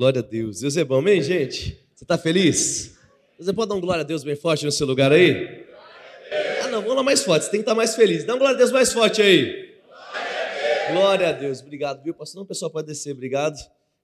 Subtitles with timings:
[0.00, 0.60] Glória a Deus.
[0.60, 1.78] Deus é bom, amém, gente?
[1.94, 2.96] Você está feliz?
[3.38, 5.66] Você pode dar um glória a Deus bem forte no seu lugar aí?
[6.62, 8.24] Ah, não, vamos lá mais forte, você tem que estar mais feliz.
[8.24, 9.74] Dá um glória a Deus mais forte aí.
[10.90, 12.14] Glória a Deus, obrigado, viu?
[12.14, 13.58] Pastor, não, o pessoal pode descer, obrigado.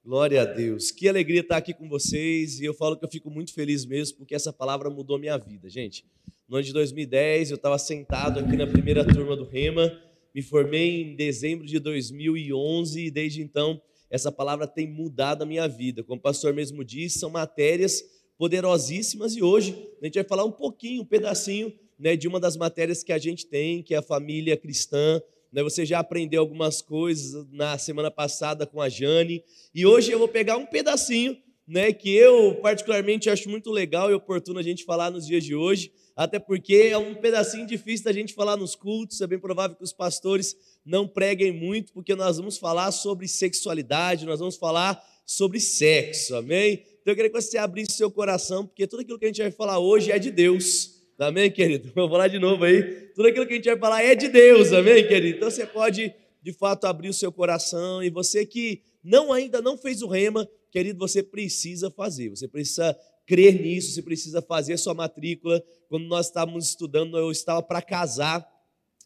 [0.04, 0.90] Glória a Deus.
[0.90, 2.60] Que alegria estar aqui com vocês.
[2.60, 5.66] E eu falo que eu fico muito feliz mesmo, porque essa palavra mudou minha vida,
[5.70, 6.04] gente.
[6.46, 9.98] No ano de 2010, eu estava sentado aqui na primeira turma do Rema.
[10.34, 13.80] Me formei em dezembro de 2011 e desde então
[14.10, 16.02] essa palavra tem mudado a minha vida.
[16.02, 18.02] Como o pastor mesmo disse, são matérias
[18.38, 22.56] poderosíssimas e hoje a gente vai falar um pouquinho, um pedacinho né, de uma das
[22.56, 25.20] matérias que a gente tem, que é a família cristã,
[25.52, 25.62] né?
[25.62, 29.42] Você já aprendeu algumas coisas na semana passada com a Jane.
[29.74, 34.14] E hoje eu vou pegar um pedacinho né, que eu particularmente acho muito legal e
[34.14, 38.12] oportuno a gente falar nos dias de hoje, até porque é um pedacinho difícil da
[38.12, 42.36] gente falar nos cultos, é bem provável que os pastores não preguem muito, porque nós
[42.36, 46.84] vamos falar sobre sexualidade, nós vamos falar sobre sexo, amém?
[47.02, 49.50] Então eu queria que você abrisse seu coração, porque tudo aquilo que a gente vai
[49.50, 50.94] falar hoje é de Deus.
[51.18, 51.90] Amém, querido?
[51.94, 52.82] Vou falar de novo aí.
[53.14, 55.38] Tudo aquilo que a gente vai falar é de Deus, amém, querido?
[55.38, 58.02] Então você pode, de fato, abrir o seu coração.
[58.02, 62.28] E você que não ainda não fez o rema, querido, você precisa fazer.
[62.28, 65.62] Você precisa crer nisso, você precisa fazer sua matrícula.
[65.88, 68.46] Quando nós estávamos estudando, eu estava para casar.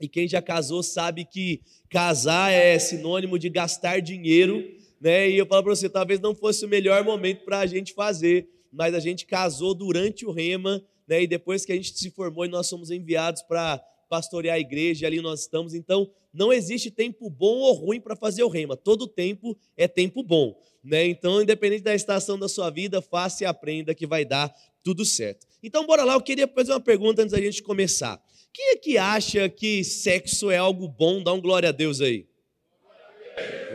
[0.01, 4.65] E quem já casou sabe que casar é sinônimo de gastar dinheiro,
[5.01, 5.29] né?
[5.29, 8.49] E eu falo para você, talvez não fosse o melhor momento para a gente fazer,
[8.73, 11.25] mas a gente casou durante o rema né?
[11.25, 15.09] E depois que a gente se formou e nós somos enviados para pastorear a igreja,
[15.09, 15.75] ali nós estamos.
[15.75, 18.77] Então, não existe tempo bom ou ruim para fazer o rema.
[18.77, 21.05] Todo tempo é tempo bom, né?
[21.05, 25.49] Então, independente da estação da sua vida, faça e aprenda que vai dar tudo certo.
[25.61, 28.23] Então, bora lá, eu queria fazer uma pergunta antes da gente começar.
[28.53, 31.23] Quem é que acha que sexo é algo bom?
[31.23, 32.27] Dá um glória a Deus aí.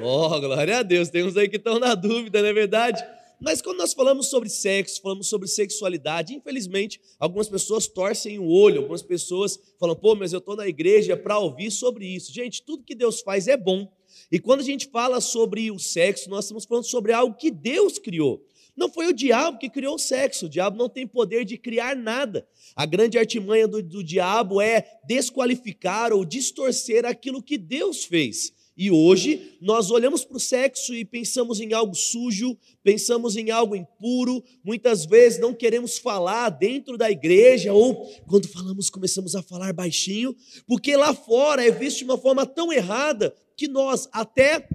[0.01, 1.09] Oh, glória a Deus.
[1.09, 3.03] Tem uns aí que estão na dúvida, não é verdade?
[3.39, 8.79] Mas quando nós falamos sobre sexo, falamos sobre sexualidade, infelizmente, algumas pessoas torcem o olho,
[8.79, 12.33] algumas pessoas falam, pô, mas eu estou na igreja para ouvir sobre isso.
[12.33, 13.91] Gente, tudo que Deus faz é bom.
[14.31, 17.99] E quando a gente fala sobre o sexo, nós estamos falando sobre algo que Deus
[17.99, 18.45] criou.
[18.75, 21.95] Não foi o diabo que criou o sexo, o diabo não tem poder de criar
[21.95, 22.47] nada.
[22.75, 28.53] A grande artimanha do, do diabo é desqualificar ou distorcer aquilo que Deus fez.
[28.77, 33.73] E hoje nós olhamos para o sexo e pensamos em algo sujo, pensamos em algo
[33.73, 39.71] impuro, muitas vezes não queremos falar dentro da igreja, ou quando falamos, começamos a falar
[39.71, 40.35] baixinho,
[40.67, 44.67] porque lá fora é visto de uma forma tão errada que nós, até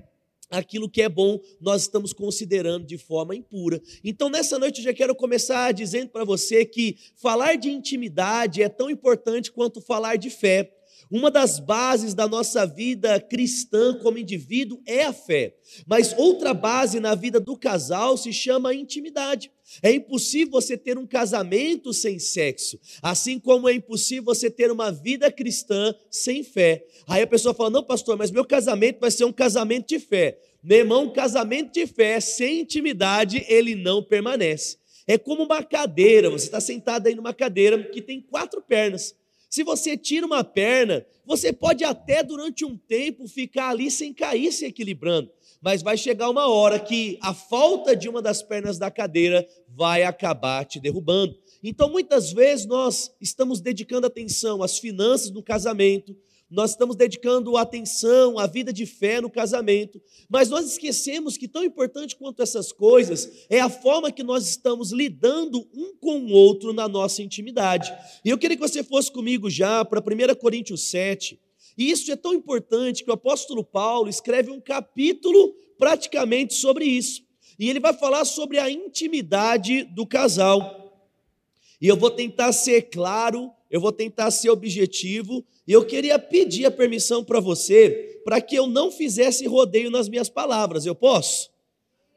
[0.51, 3.81] aquilo que é bom, nós estamos considerando de forma impura.
[4.03, 8.69] Então, nessa noite, eu já quero começar dizendo para você que falar de intimidade é
[8.69, 10.80] tão importante quanto falar de fé.
[11.11, 15.57] Uma das bases da nossa vida cristã como indivíduo é a fé.
[15.85, 19.51] Mas outra base na vida do casal se chama intimidade.
[19.83, 24.93] É impossível você ter um casamento sem sexo, assim como é impossível você ter uma
[24.93, 26.85] vida cristã sem fé.
[27.09, 30.39] Aí a pessoa fala: Não, pastor, mas meu casamento vai ser um casamento de fé.
[30.63, 34.79] Meu irmão, casamento de fé sem intimidade, ele não permanece.
[35.07, 39.15] É como uma cadeira, você está sentado aí numa cadeira que tem quatro pernas.
[39.51, 44.53] Se você tira uma perna, você pode até durante um tempo ficar ali sem cair,
[44.53, 45.29] se equilibrando,
[45.61, 50.05] mas vai chegar uma hora que a falta de uma das pernas da cadeira vai
[50.05, 51.37] acabar te derrubando.
[51.65, 56.17] Então, muitas vezes nós estamos dedicando atenção às finanças do casamento,
[56.51, 61.63] nós estamos dedicando atenção à vida de fé no casamento, mas nós esquecemos que tão
[61.63, 66.73] importante quanto essas coisas é a forma que nós estamos lidando um com o outro
[66.73, 67.93] na nossa intimidade.
[68.25, 71.39] E eu queria que você fosse comigo já para 1 Coríntios 7.
[71.79, 77.23] E isso é tão importante que o apóstolo Paulo escreve um capítulo praticamente sobre isso.
[77.59, 80.81] E ele vai falar sobre a intimidade do casal.
[81.81, 86.67] E eu vou tentar ser claro eu vou tentar ser objetivo e eu queria pedir
[86.67, 90.85] a permissão para você para que eu não fizesse rodeio nas minhas palavras.
[90.85, 91.51] Eu posso?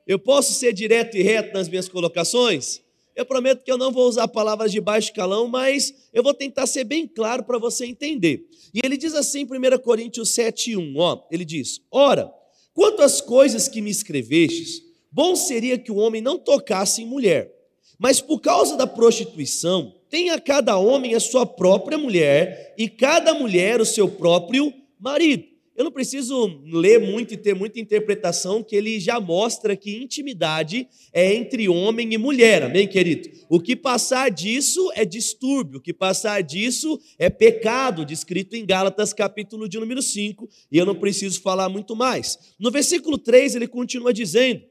[0.08, 2.82] Eu posso ser direto e reto nas minhas colocações?
[3.16, 6.66] Eu prometo que eu não vou usar palavras de baixo calão, mas eu vou tentar
[6.66, 8.48] ser bem claro para você entender.
[8.74, 12.34] E ele diz assim em 1 Coríntios 7,1, ó, ele diz: Ora,
[12.74, 17.54] quanto às coisas que me escrevestes, bom seria que o homem não tocasse em mulher,
[18.00, 23.82] mas por causa da prostituição, tenha cada homem a sua própria mulher e cada mulher
[23.82, 25.44] o seu próprio marido.
[25.76, 30.88] Eu não preciso ler muito e ter muita interpretação, que ele já mostra que intimidade
[31.12, 33.28] é entre homem e mulher, amém, querido?
[33.50, 39.14] O que passar disso é distúrbio, o que passar disso é pecado, descrito em Gálatas,
[39.14, 42.38] capítulo de número 5, e eu não preciso falar muito mais.
[42.60, 44.62] No versículo 3, ele continua dizendo: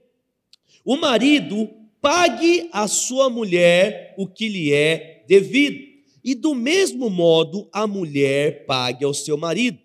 [0.85, 5.93] o marido pague à sua mulher o que lhe é devido.
[6.25, 9.79] E do mesmo modo, a mulher pague ao seu marido.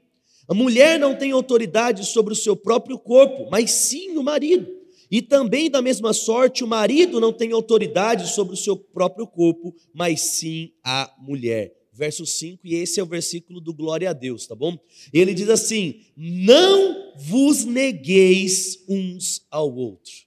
[0.47, 4.67] A mulher não tem autoridade sobre o seu próprio corpo, mas sim o marido.
[5.09, 9.73] E também, da mesma sorte, o marido não tem autoridade sobre o seu próprio corpo,
[9.93, 11.73] mas sim a mulher.
[11.93, 14.77] Verso 5, e esse é o versículo do glória a Deus, tá bom?
[15.11, 20.26] Ele diz assim: Não vos negueis uns ao outro.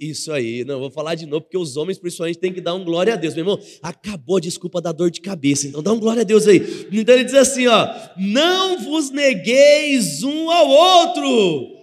[0.00, 2.84] Isso aí, não, vou falar de novo, porque os homens principalmente têm que dar um
[2.84, 3.60] glória a Deus, meu irmão.
[3.82, 6.86] Acabou a desculpa da dor de cabeça, então dá um glória a Deus aí.
[6.92, 11.78] Então ele diz assim: ó, não vos negueis um ao outro.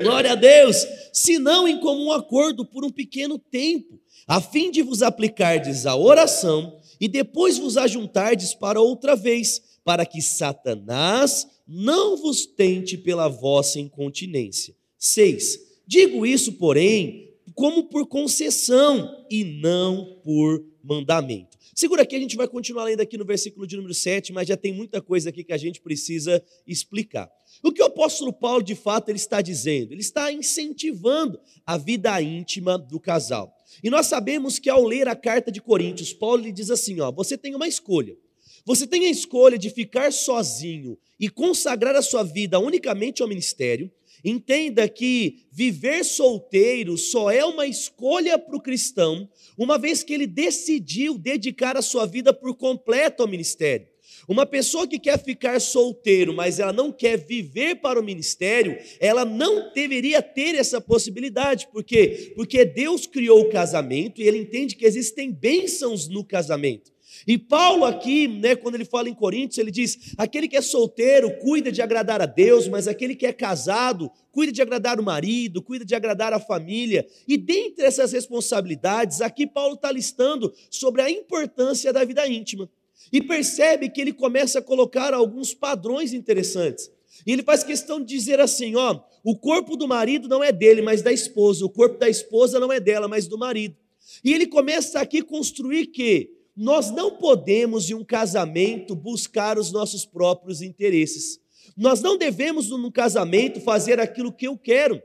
[0.00, 5.02] Glória a Deus, senão em comum acordo por um pequeno tempo, a fim de vos
[5.02, 12.46] aplicardes a oração e depois vos ajuntardes para outra vez, para que Satanás não vos
[12.46, 14.74] tente pela vossa incontinência.
[14.98, 21.58] 6 Digo isso, porém, como por concessão e não por mandamento.
[21.74, 24.56] Segura aqui, a gente vai continuar lendo aqui no versículo de número 7, mas já
[24.56, 27.30] tem muita coisa aqui que a gente precisa explicar.
[27.62, 29.92] O que o apóstolo Paulo, de fato, ele está dizendo?
[29.92, 33.54] Ele está incentivando a vida íntima do casal.
[33.84, 37.12] E nós sabemos que ao ler a carta de Coríntios, Paulo lhe diz assim: ó,
[37.12, 38.16] você tem uma escolha.
[38.64, 43.90] Você tem a escolha de ficar sozinho e consagrar a sua vida unicamente ao ministério,
[44.24, 49.28] Entenda que viver solteiro só é uma escolha para o cristão,
[49.58, 53.92] uma vez que ele decidiu dedicar a sua vida por completo ao ministério.
[54.28, 59.24] Uma pessoa que quer ficar solteiro, mas ela não quer viver para o ministério, ela
[59.24, 61.66] não deveria ter essa possibilidade.
[61.72, 62.32] Por quê?
[62.36, 66.92] Porque Deus criou o casamento e ele entende que existem bênçãos no casamento.
[67.26, 71.30] E Paulo aqui, né, quando ele fala em Coríntios, ele diz: aquele que é solteiro
[71.38, 75.62] cuida de agradar a Deus, mas aquele que é casado cuida de agradar o marido,
[75.62, 77.06] cuida de agradar a família.
[77.28, 82.68] E dentre essas responsabilidades, aqui Paulo está listando sobre a importância da vida íntima.
[83.12, 86.90] E percebe que ele começa a colocar alguns padrões interessantes.
[87.26, 90.82] E ele faz questão de dizer assim: ó, o corpo do marido não é dele,
[90.82, 91.64] mas da esposa.
[91.64, 93.76] O corpo da esposa não é dela, mas do marido.
[94.24, 99.72] E ele começa aqui a construir que nós não podemos, em um casamento, buscar os
[99.72, 101.40] nossos próprios interesses.
[101.76, 105.02] Nós não devemos, num casamento, fazer aquilo que eu quero,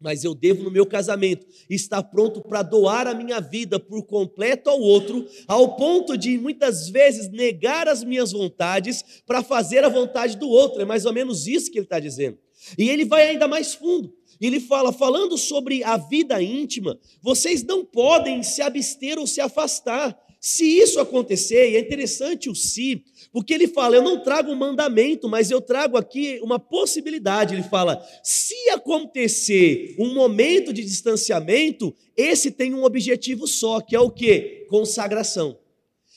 [0.00, 4.68] mas eu devo, no meu casamento, estar pronto para doar a minha vida por completo
[4.68, 10.36] ao outro, ao ponto de muitas vezes negar as minhas vontades para fazer a vontade
[10.36, 10.82] do outro.
[10.82, 12.38] É mais ou menos isso que ele está dizendo.
[12.78, 14.14] E ele vai ainda mais fundo.
[14.40, 20.18] Ele fala, falando sobre a vida íntima, vocês não podem se abster ou se afastar.
[20.46, 23.02] Se isso acontecer, e é interessante o se,
[23.32, 27.54] porque ele fala: eu não trago um mandamento, mas eu trago aqui uma possibilidade.
[27.54, 33.98] Ele fala: se acontecer um momento de distanciamento, esse tem um objetivo só, que é
[34.00, 34.66] o que?
[34.68, 35.58] Consagração.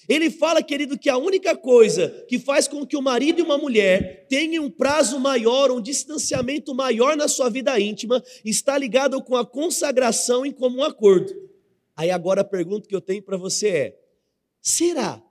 [0.09, 3.57] Ele fala, querido, que a única coisa que faz com que o marido e uma
[3.57, 9.37] mulher tenham um prazo maior, um distanciamento maior na sua vida íntima, está ligado com
[9.37, 11.33] a consagração em comum acordo.
[11.95, 14.06] Aí agora a pergunta que eu tenho para você é:
[14.67, 15.23] Será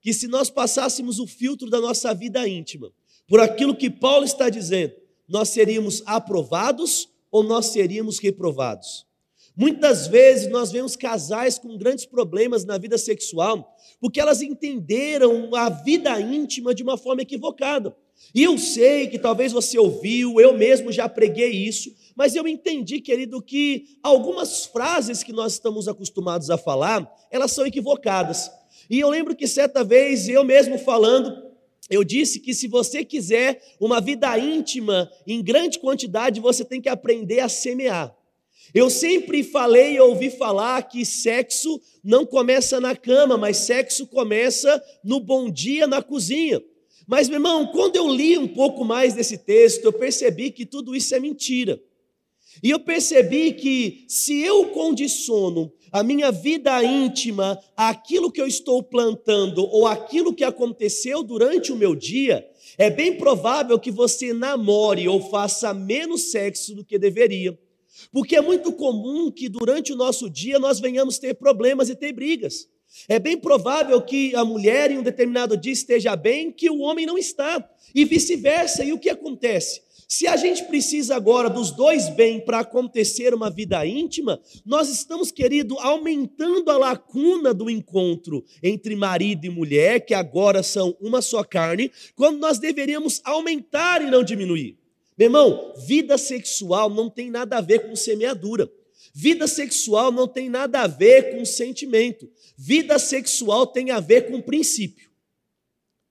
[0.00, 2.92] que se nós passássemos o filtro da nossa vida íntima
[3.26, 4.94] por aquilo que Paulo está dizendo,
[5.28, 9.04] nós seríamos aprovados ou nós seríamos reprovados?
[9.56, 15.68] Muitas vezes nós vemos casais com grandes problemas na vida sexual, porque elas entenderam a
[15.68, 17.96] vida íntima de uma forma equivocada.
[18.32, 23.00] E eu sei que talvez você ouviu, eu mesmo já preguei isso, mas eu entendi,
[23.00, 28.52] querido, que algumas frases que nós estamos acostumados a falar, elas são equivocadas.
[28.88, 31.42] E eu lembro que certa vez, eu mesmo falando,
[31.90, 36.88] eu disse que se você quiser uma vida íntima em grande quantidade, você tem que
[36.88, 38.14] aprender a semear.
[38.72, 44.82] Eu sempre falei e ouvi falar que sexo não começa na cama, mas sexo começa
[45.04, 46.62] no bom dia na cozinha.
[47.06, 50.96] Mas, meu irmão, quando eu li um pouco mais desse texto, eu percebi que tudo
[50.96, 51.80] isso é mentira.
[52.62, 58.82] E eu percebi que se eu condiciono a minha vida íntima àquilo que eu estou
[58.82, 62.44] plantando ou aquilo que aconteceu durante o meu dia,
[62.76, 67.56] é bem provável que você namore ou faça menos sexo do que deveria.
[68.10, 72.12] Porque é muito comum que durante o nosso dia nós venhamos ter problemas e ter
[72.12, 72.66] brigas.
[73.08, 77.06] É bem provável que a mulher em um determinado dia esteja bem, que o homem
[77.06, 78.84] não está, e vice-versa.
[78.84, 79.80] E o que acontece?
[80.16, 85.32] Se a gente precisa agora dos dois bem para acontecer uma vida íntima, nós estamos,
[85.32, 91.42] querido, aumentando a lacuna do encontro entre marido e mulher, que agora são uma só
[91.42, 94.78] carne, quando nós deveríamos aumentar e não diminuir.
[95.18, 98.70] Meu irmão, vida sexual não tem nada a ver com semeadura.
[99.12, 102.30] Vida sexual não tem nada a ver com sentimento.
[102.56, 105.10] Vida sexual tem a ver com princípio.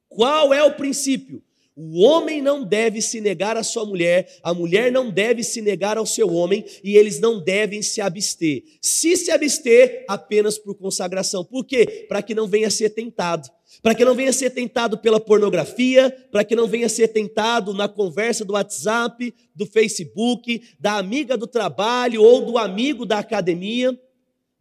[0.09, 1.41] Qual é o princípio?
[1.75, 5.97] O homem não deve se negar à sua mulher, a mulher não deve se negar
[5.97, 8.63] ao seu homem e eles não devem se abster.
[8.79, 11.43] Se se abster, apenas por consagração.
[11.43, 12.05] Por quê?
[12.07, 13.49] Para que não venha ser tentado.
[13.81, 17.89] Para que não venha ser tentado pela pornografia, para que não venha ser tentado na
[17.89, 23.99] conversa do WhatsApp, do Facebook, da amiga do trabalho ou do amigo da academia.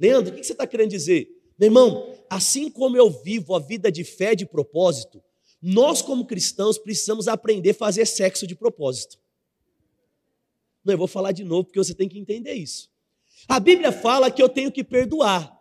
[0.01, 1.29] Leandro, o que você está querendo dizer?
[1.59, 5.23] Meu irmão, assim como eu vivo a vida de fé de propósito,
[5.63, 9.19] nós, como cristãos, precisamos aprender a fazer sexo de propósito.
[10.85, 12.91] Não, eu vou falar de novo porque você tem que entender isso.
[13.47, 15.57] A Bíblia fala que eu tenho que perdoar.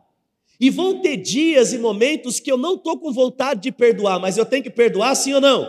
[0.59, 4.37] E vão ter dias e momentos que eu não estou com vontade de perdoar, mas
[4.37, 5.67] eu tenho que perdoar, sim ou não?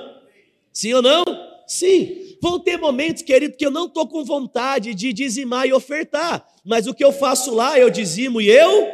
[0.73, 1.25] Sim ou não?
[1.67, 2.37] Sim.
[2.43, 6.87] Vão ter momentos, querido, que eu não estou com vontade de dizimar e ofertar, mas
[6.87, 8.87] o que eu faço lá, eu dizimo e eu.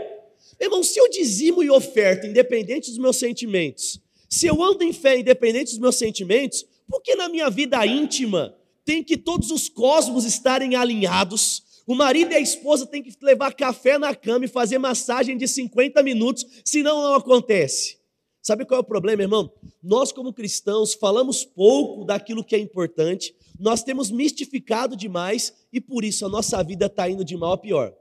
[0.61, 5.19] Irmão, se eu dizimo e oferto, independente dos meus sentimentos, se eu ando em fé
[5.19, 8.55] independente dos meus sentimentos, por que na minha vida íntima
[8.85, 11.63] tem que todos os cosmos estarem alinhados?
[11.87, 15.49] O marido e a esposa têm que levar café na cama e fazer massagem de
[15.49, 17.99] 50 minutos, senão não acontece.
[18.43, 19.51] Sabe qual é o problema, irmão?
[19.83, 26.05] Nós, como cristãos, falamos pouco daquilo que é importante, nós temos mistificado demais e por
[26.05, 27.95] isso a nossa vida está indo de mal a pior.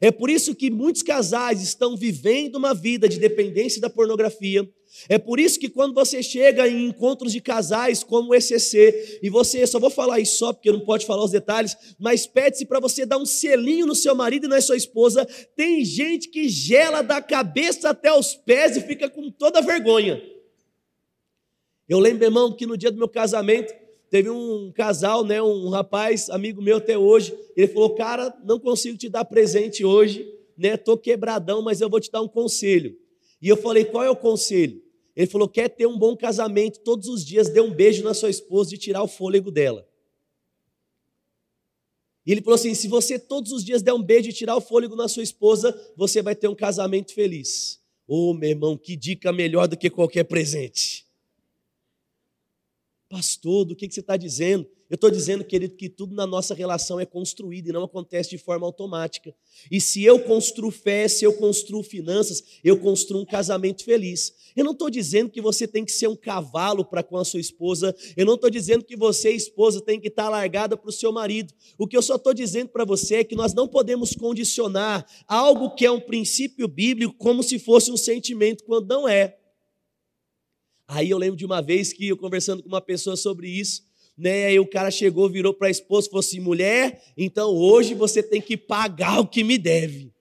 [0.00, 4.68] É por isso que muitos casais estão vivendo uma vida de dependência da pornografia,
[5.08, 9.30] é por isso que quando você chega em encontros de casais como o ECC, e
[9.30, 12.78] você, só vou falar isso só porque não pode falar os detalhes, mas pede-se para
[12.78, 17.02] você dar um selinho no seu marido e na sua esposa, tem gente que gela
[17.02, 20.22] da cabeça até os pés e fica com toda vergonha.
[21.88, 23.74] Eu lembro, irmão, que no dia do meu casamento,
[24.12, 28.98] teve um casal, né, um rapaz, amigo meu até hoje, ele falou, cara, não consigo
[28.98, 32.94] te dar presente hoje, né, tô quebradão, mas eu vou te dar um conselho.
[33.40, 34.82] E eu falei, qual é o conselho?
[35.16, 38.28] Ele falou: quer ter um bom casamento, todos os dias dê um beijo na sua
[38.30, 39.88] esposa e tirar o fôlego dela.
[42.24, 44.60] E ele falou assim: se você todos os dias der um beijo e tirar o
[44.60, 47.80] fôlego na sua esposa, você vai ter um casamento feliz.
[48.06, 51.06] Ô oh, meu irmão, que dica melhor do que qualquer presente.
[53.12, 54.66] Pastor, do que, que você está dizendo?
[54.88, 58.38] Eu estou dizendo, querido, que tudo na nossa relação é construído e não acontece de
[58.38, 59.34] forma automática.
[59.70, 64.32] E se eu construo fé, se eu construo finanças, eu construo um casamento feliz.
[64.56, 67.38] Eu não estou dizendo que você tem que ser um cavalo para com a sua
[67.38, 67.94] esposa.
[68.16, 71.12] Eu não estou dizendo que você, esposa, tem que estar tá largada para o seu
[71.12, 71.52] marido.
[71.76, 75.74] O que eu só estou dizendo para você é que nós não podemos condicionar algo
[75.74, 79.36] que é um princípio bíblico como se fosse um sentimento, quando não é.
[80.94, 83.82] Aí eu lembro de uma vez que eu conversando com uma pessoa sobre isso,
[84.16, 84.44] né?
[84.44, 88.22] Aí o cara chegou, virou para a esposa e falou assim: mulher, então hoje você
[88.22, 90.12] tem que pagar o que me deve.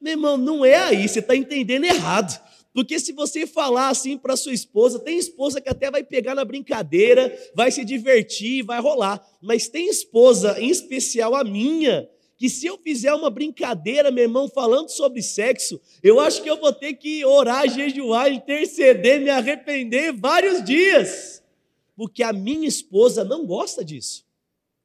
[0.00, 2.40] Meu irmão, não é aí, você está entendendo errado.
[2.72, 6.46] Porque se você falar assim para sua esposa, tem esposa que até vai pegar na
[6.46, 9.22] brincadeira, vai se divertir, vai rolar.
[9.42, 12.08] Mas tem esposa, em especial a minha,
[12.40, 16.58] que se eu fizer uma brincadeira, meu irmão, falando sobre sexo, eu acho que eu
[16.58, 21.42] vou ter que orar, jejuar, interceder, me arrepender vários dias.
[21.94, 24.24] Porque a minha esposa não gosta disso.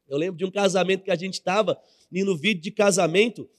[0.06, 1.80] Eu lembro de um casamento que a gente estava,
[2.12, 3.50] e no vídeo de casamento,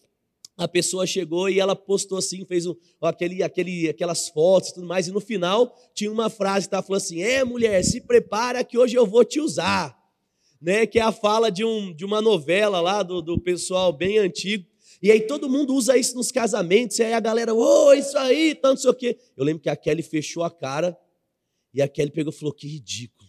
[0.59, 4.87] a pessoa chegou e ela postou assim, fez um, aquele, aquele, aquelas fotos e tudo
[4.87, 8.63] mais, e no final tinha uma frase que estava falando assim: É, mulher, se prepara
[8.63, 9.97] que hoje eu vou te usar.
[10.61, 14.19] Né, que é a fala de, um, de uma novela lá do, do pessoal bem
[14.19, 14.65] antigo.
[15.03, 18.17] E aí todo mundo usa isso nos casamentos, e aí a galera, ô, oh, isso
[18.17, 19.19] aí, tanto sei o quê.
[19.37, 20.99] Eu lembro que a Kelly fechou a cara,
[21.75, 23.29] e a Kelly pegou e falou: Que ridículo.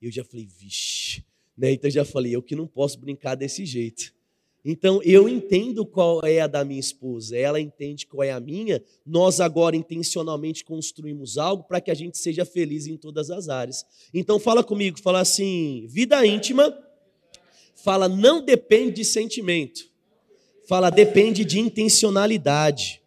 [0.00, 1.24] E eu já falei, vixe.
[1.56, 1.72] Né?
[1.72, 4.12] Então eu já falei, eu que não posso brincar desse jeito.
[4.64, 8.82] Então eu entendo qual é a da minha esposa, ela entende qual é a minha.
[9.04, 13.84] Nós agora intencionalmente construímos algo para que a gente seja feliz em todas as áreas.
[14.14, 16.72] Então fala comigo, fala assim: vida íntima,
[17.74, 19.90] fala não depende de sentimento,
[20.68, 23.02] fala depende de intencionalidade.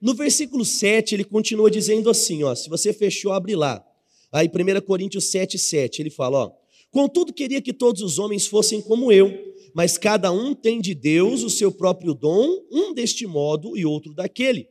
[0.00, 3.84] No versículo 7, ele continua dizendo assim, ó, se você fechou, abre lá.
[4.30, 6.52] Aí 1 Coríntios 7, 7, ele fala, ó,
[6.90, 11.42] contudo queria que todos os homens fossem como eu, mas cada um tem de Deus
[11.42, 14.70] o seu próprio dom, um deste modo e outro daquele.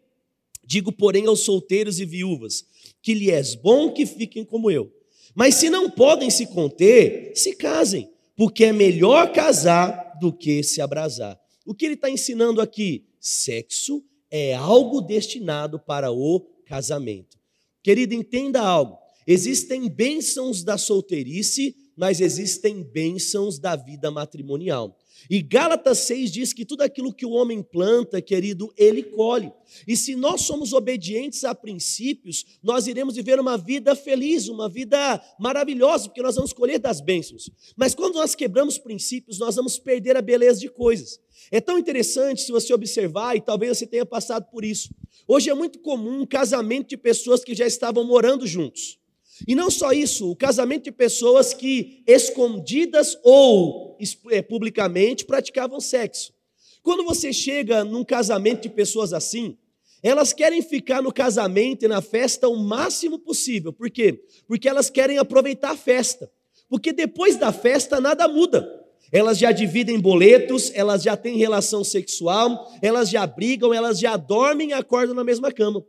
[0.65, 2.65] Digo, porém, aos solteiros e viúvas,
[3.03, 4.91] que lhe és bom que fiquem como eu.
[5.35, 10.81] Mas se não podem se conter, se casem, porque é melhor casar do que se
[10.81, 11.39] abrasar.
[11.63, 13.05] O que ele está ensinando aqui?
[13.19, 17.37] Sexo é algo destinado para o casamento.
[17.83, 18.97] Querido, entenda algo.
[19.27, 24.97] Existem bênçãos da solteirice mas existem bênçãos da vida matrimonial.
[25.29, 29.51] E Gálatas 6 diz que tudo aquilo que o homem planta, querido, ele colhe.
[29.87, 35.21] E se nós somos obedientes a princípios, nós iremos viver uma vida feliz, uma vida
[35.39, 37.49] maravilhosa, porque nós vamos colher das bênçãos.
[37.75, 41.19] Mas quando nós quebramos princípios, nós vamos perder a beleza de coisas.
[41.51, 44.89] É tão interessante se você observar, e talvez você tenha passado por isso.
[45.27, 48.99] Hoje é muito comum um casamento de pessoas que já estavam morando juntos.
[49.47, 53.97] E não só isso, o casamento de pessoas que, escondidas ou
[54.31, 56.33] é, publicamente, praticavam sexo.
[56.81, 59.57] Quando você chega num casamento de pessoas assim,
[60.01, 63.73] elas querem ficar no casamento e na festa o máximo possível.
[63.73, 64.23] Por quê?
[64.47, 66.31] Porque elas querem aproveitar a festa.
[66.69, 68.85] Porque depois da festa nada muda.
[69.11, 74.69] Elas já dividem boletos, elas já têm relação sexual, elas já brigam, elas já dormem
[74.69, 75.83] e acordam na mesma cama.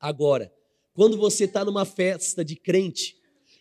[0.00, 0.52] Agora,
[0.98, 3.14] quando você está numa festa de crente,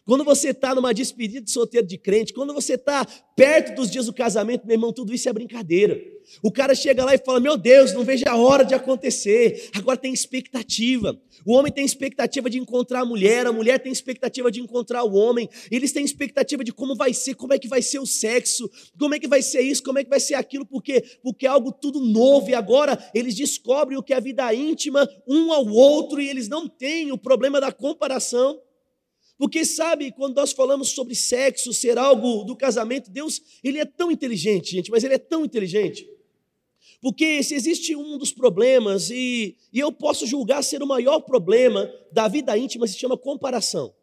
[0.04, 4.08] quando você está numa despedida de solteiro de crente, quando você está perto dos dias
[4.08, 6.02] do casamento, meu irmão, tudo isso é brincadeira.
[6.42, 9.70] O cara chega lá e fala: Meu Deus, não vejo a hora de acontecer.
[9.74, 11.20] Agora tem expectativa.
[11.46, 15.14] O homem tem expectativa de encontrar a mulher, a mulher tem expectativa de encontrar o
[15.14, 15.50] homem.
[15.72, 18.70] Eles têm expectativa de como vai ser, como é que vai ser o sexo,
[19.00, 21.50] como é que vai ser isso, como é que vai ser aquilo, porque porque é
[21.50, 25.66] algo tudo novo e agora eles descobrem o que é a vida íntima um ao
[25.68, 28.60] outro e eles não têm o problema da comparação.
[29.38, 34.12] Porque sabe, quando nós falamos sobre sexo ser algo do casamento, Deus, ele é tão
[34.12, 36.17] inteligente, gente, mas ele é tão inteligente.
[37.02, 41.90] Porque se existe um dos problemas, e, e eu posso julgar ser o maior problema
[42.12, 43.94] da vida íntima, se chama comparação.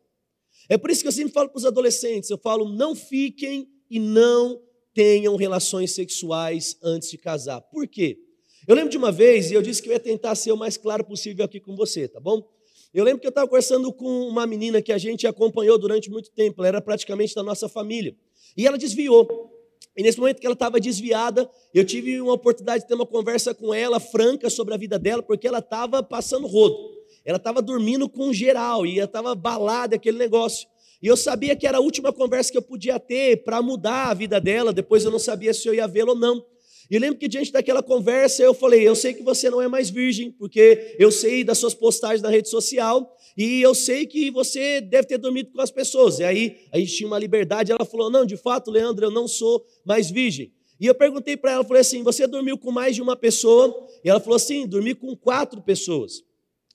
[0.68, 3.98] É por isso que eu sempre falo para os adolescentes: eu falo, não fiquem e
[3.98, 4.60] não
[4.94, 7.60] tenham relações sexuais antes de casar.
[7.60, 8.18] Por quê?
[8.66, 10.76] Eu lembro de uma vez, e eu disse que eu ia tentar ser o mais
[10.76, 12.48] claro possível aqui com você, tá bom?
[12.94, 16.30] Eu lembro que eu estava conversando com uma menina que a gente acompanhou durante muito
[16.30, 18.16] tempo, ela era praticamente da nossa família.
[18.56, 19.53] E ela desviou.
[19.96, 23.54] E nesse momento que ela estava desviada, eu tive uma oportunidade de ter uma conversa
[23.54, 26.76] com ela franca sobre a vida dela, porque ela estava passando rodo.
[27.24, 30.68] Ela estava dormindo com geral e ela estava balada aquele negócio.
[31.00, 34.14] E eu sabia que era a última conversa que eu podia ter para mudar a
[34.14, 36.44] vida dela, depois eu não sabia se eu ia vê-la ou não.
[36.90, 39.88] E lembro que diante daquela conversa eu falei: Eu sei que você não é mais
[39.88, 44.80] virgem, porque eu sei das suas postagens na rede social, e eu sei que você
[44.80, 46.20] deve ter dormido com as pessoas.
[46.20, 47.72] E aí a gente tinha uma liberdade.
[47.72, 50.52] Ela falou: Não, de fato, Leandro, eu não sou mais virgem.
[50.80, 53.88] E eu perguntei para ela: falei assim, Você dormiu com mais de uma pessoa?
[54.04, 56.22] E ela falou assim: Dormi com quatro pessoas.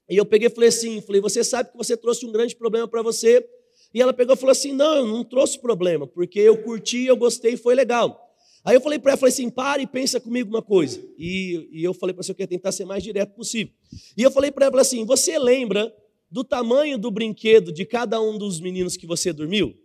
[0.09, 2.87] E eu peguei e falei assim: falei, Você sabe que você trouxe um grande problema
[2.87, 3.47] para você?
[3.93, 7.15] E ela pegou e falou assim: Não, eu não trouxe problema, porque eu curti, eu
[7.15, 8.25] gostei, foi legal.
[8.65, 11.01] Aí eu falei para ela, falei assim, pare e pensa comigo uma coisa.
[11.17, 13.73] E, e eu falei para você eu ia tentar ser mais direto possível.
[14.17, 15.93] E eu falei para ela assim, você lembra
[16.29, 19.75] do tamanho do brinquedo de cada um dos meninos que você dormiu?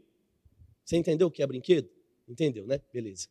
[0.84, 1.88] Você entendeu o que é brinquedo?
[2.28, 2.80] Entendeu, né?
[2.92, 3.28] Beleza.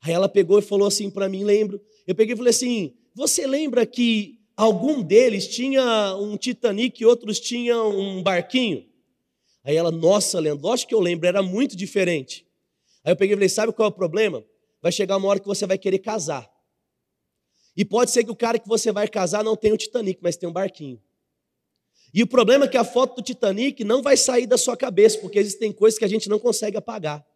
[0.00, 1.80] Aí ela pegou e falou assim para mim, lembro.
[2.06, 7.40] Eu peguei e falei assim, você lembra que algum deles tinha um Titanic e outros
[7.40, 8.86] tinham um barquinho?
[9.62, 12.46] Aí ela, nossa, Leandro, lógico que eu lembro, era muito diferente.
[13.02, 14.44] Aí eu peguei e falei, sabe qual é o problema?
[14.84, 16.46] vai chegar uma hora que você vai querer casar.
[17.74, 20.36] E pode ser que o cara que você vai casar não tenha o Titanic, mas
[20.36, 21.02] tem um barquinho.
[22.14, 25.18] E o problema é que a foto do Titanic não vai sair da sua cabeça,
[25.18, 27.26] porque existem coisas que a gente não consegue apagar.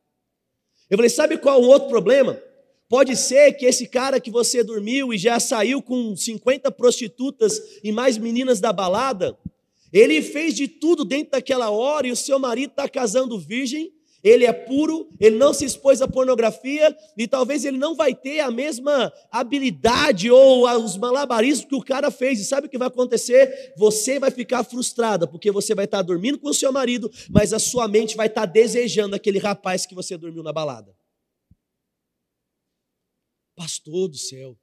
[0.89, 2.41] Eu falei, sabe qual é o outro problema?
[2.89, 7.91] Pode ser que esse cara que você dormiu e já saiu com 50 prostitutas e
[7.91, 9.37] mais meninas da balada,
[9.93, 14.45] ele fez de tudo dentro daquela hora e o seu marido está casando virgem ele
[14.45, 18.51] é puro, ele não se expôs à pornografia e talvez ele não vai ter a
[18.51, 22.41] mesma habilidade ou os malabarismos que o cara fez.
[22.41, 23.75] E sabe o que vai acontecer?
[23.77, 27.59] Você vai ficar frustrada, porque você vai estar dormindo com o seu marido, mas a
[27.59, 30.97] sua mente vai estar desejando aquele rapaz que você dormiu na balada.
[33.55, 34.57] Pastor do céu,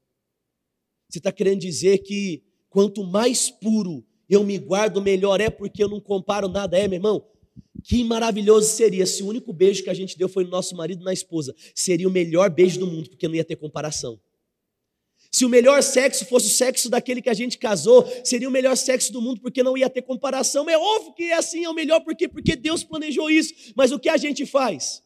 [1.10, 5.90] você está querendo dizer que quanto mais puro eu me guardo, melhor é, porque eu
[5.90, 6.78] não comparo nada.
[6.78, 7.26] É, meu irmão,
[7.84, 11.02] que maravilhoso seria se o único beijo que a gente deu foi no nosso marido
[11.02, 11.56] e na esposa.
[11.74, 14.20] Seria o melhor beijo do mundo, porque não ia ter comparação.
[15.32, 18.76] Se o melhor sexo fosse o sexo daquele que a gente casou, seria o melhor
[18.78, 20.70] sexo do mundo, porque não ia ter comparação.
[20.70, 23.54] É óbvio que é assim, é o melhor, porque, porque Deus planejou isso.
[23.76, 25.04] Mas o que a gente faz?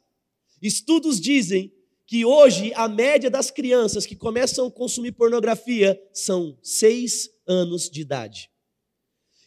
[0.61, 1.73] Estudos dizem
[2.05, 8.01] que hoje a média das crianças que começam a consumir pornografia são seis anos de
[8.01, 8.48] idade.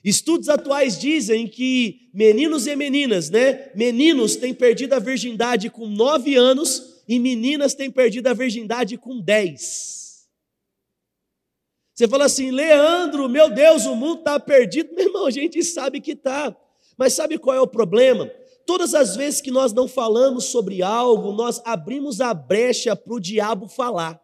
[0.05, 3.71] Estudos atuais dizem que meninos e meninas, né?
[3.75, 9.21] Meninos têm perdido a virgindade com 9 anos e meninas têm perdido a virgindade com
[9.21, 10.03] 10.
[11.95, 14.93] Você fala assim, Leandro, meu Deus, o mundo está perdido.
[14.97, 16.57] Meu irmão, a gente sabe que está.
[16.97, 18.31] Mas sabe qual é o problema?
[18.67, 23.21] Todas as vezes que nós não falamos sobre algo, nós abrimos a brecha para o
[23.21, 24.22] diabo falar.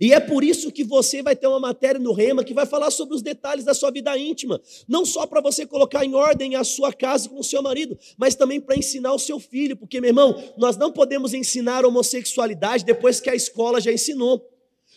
[0.00, 2.90] E é por isso que você vai ter uma matéria no Rema que vai falar
[2.90, 4.60] sobre os detalhes da sua vida íntima.
[4.88, 8.34] Não só para você colocar em ordem a sua casa com o seu marido, mas
[8.34, 9.76] também para ensinar o seu filho.
[9.76, 14.42] Porque, meu irmão, nós não podemos ensinar homossexualidade depois que a escola já ensinou.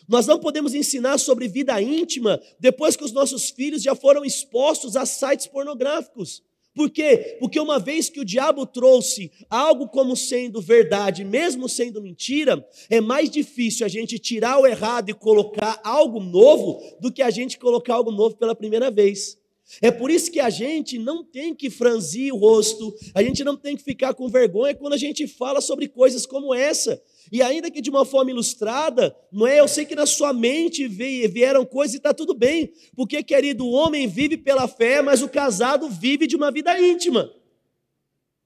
[0.07, 4.95] Nós não podemos ensinar sobre vida íntima depois que os nossos filhos já foram expostos
[4.95, 6.41] a sites pornográficos.
[6.77, 7.37] Por quê?
[7.39, 13.01] Porque uma vez que o diabo trouxe algo como sendo verdade, mesmo sendo mentira, é
[13.01, 17.57] mais difícil a gente tirar o errado e colocar algo novo do que a gente
[17.57, 19.39] colocar algo novo pela primeira vez.
[19.81, 23.57] É por isso que a gente não tem que franzir o rosto, a gente não
[23.57, 27.01] tem que ficar com vergonha quando a gente fala sobre coisas como essa.
[27.31, 29.59] E ainda que de uma forma ilustrada, não é?
[29.59, 33.71] Eu sei que na sua mente vieram coisas e está tudo bem, porque, querido, o
[33.71, 37.31] homem vive pela fé, mas o casado vive de uma vida íntima.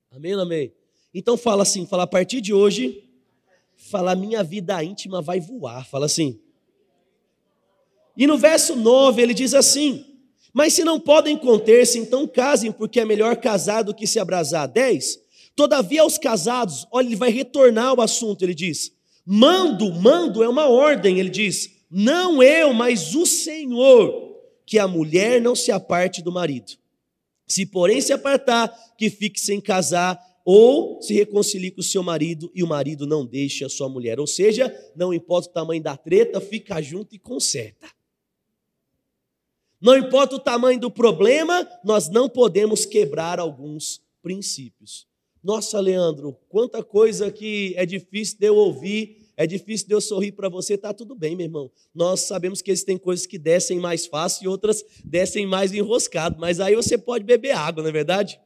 [0.09, 0.73] Amém, amém?
[1.13, 3.03] Então fala assim, fala a partir de hoje,
[3.75, 6.39] fala minha vida íntima vai voar, fala assim.
[8.15, 10.05] E no verso 9 ele diz assim:
[10.53, 14.67] Mas se não podem conter-se, então casem, porque é melhor casar do que se abrasar.
[14.67, 15.19] 10.
[15.55, 18.91] Todavia, aos casados, olha, ele vai retornar ao assunto, ele diz:
[19.25, 25.41] mando, mando é uma ordem, ele diz, não eu, mas o Senhor, que a mulher
[25.41, 26.73] não se aparte do marido.
[27.45, 32.51] Se, porém, se apartar, que fique sem casar, ou se reconcilie com o seu marido
[32.55, 34.19] e o marido não deixe a sua mulher.
[34.19, 37.87] Ou seja, não importa o tamanho da treta, fica junto e conserta.
[39.79, 45.07] Não importa o tamanho do problema, nós não podemos quebrar alguns princípios.
[45.43, 50.33] Nossa, Leandro, quanta coisa que é difícil de eu ouvir, é difícil de eu sorrir
[50.33, 51.71] para você, tá tudo bem, meu irmão.
[51.95, 56.59] Nós sabemos que existem coisas que descem mais fácil e outras descem mais enroscado, mas
[56.59, 58.39] aí você pode beber água, não é verdade?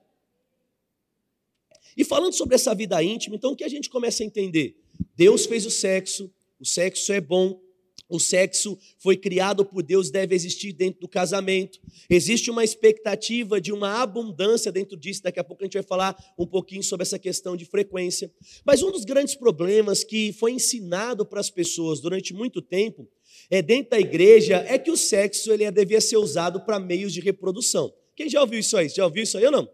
[1.98, 4.78] E falando sobre essa vida íntima, então o que a gente começa a entender?
[5.16, 7.60] Deus fez o sexo, o sexo é bom,
[8.08, 11.80] o sexo foi criado por Deus, deve existir dentro do casamento.
[12.10, 15.24] Existe uma expectativa de uma abundância dentro disso.
[15.24, 18.32] Daqui a pouco a gente vai falar um pouquinho sobre essa questão de frequência.
[18.64, 23.10] Mas um dos grandes problemas que foi ensinado para as pessoas durante muito tempo
[23.50, 27.22] é dentro da igreja é que o sexo ele devia ser usado para meios de
[27.22, 27.92] reprodução.
[28.16, 28.88] Quem já ouviu isso aí?
[28.88, 29.70] Já ouviu isso aí ou não?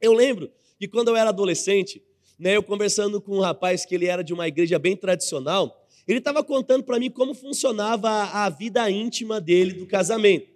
[0.00, 2.02] Eu lembro que quando eu era adolescente,
[2.38, 6.18] né, eu conversando com um rapaz que ele era de uma igreja bem tradicional, ele
[6.18, 10.48] estava contando para mim como funcionava a vida íntima dele do casamento.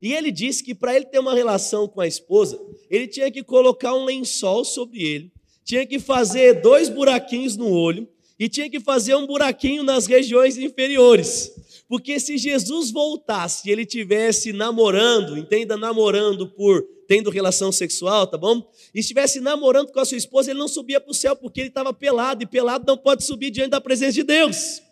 [0.00, 3.42] E ele disse que para ele ter uma relação com a esposa, ele tinha que
[3.42, 5.32] colocar um lençol sobre ele,
[5.64, 8.06] tinha que fazer dois buraquinhos no olho
[8.38, 11.52] e tinha que fazer um buraquinho nas regiões inferiores.
[11.88, 18.36] Porque se Jesus voltasse e ele tivesse namorando, entenda namorando por tendo relação sexual, tá
[18.36, 18.70] bom?
[18.94, 21.68] E estivesse namorando com a sua esposa, ele não subia para o céu porque ele
[21.70, 24.82] estava pelado e pelado não pode subir diante da presença de Deus.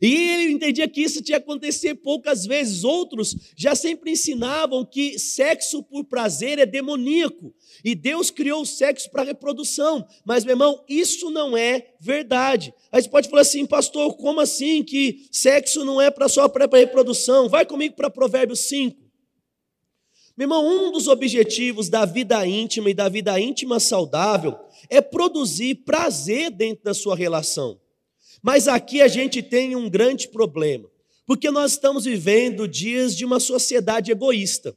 [0.00, 2.84] E ele entendia que isso tinha acontecer poucas vezes.
[2.84, 7.54] Outros já sempre ensinavam que sexo por prazer é demoníaco.
[7.84, 10.06] E Deus criou o sexo para reprodução.
[10.24, 12.72] Mas, meu irmão, isso não é verdade.
[12.90, 16.66] Aí você pode falar assim, pastor, como assim que sexo não é para só para
[16.66, 17.48] reprodução?
[17.48, 19.04] Vai comigo para Provérbios 5.
[20.36, 24.58] Meu irmão, um dos objetivos da vida íntima e da vida íntima saudável
[24.90, 27.78] é produzir prazer dentro da sua relação.
[28.44, 30.86] Mas aqui a gente tem um grande problema,
[31.26, 34.76] porque nós estamos vivendo dias de uma sociedade egoísta.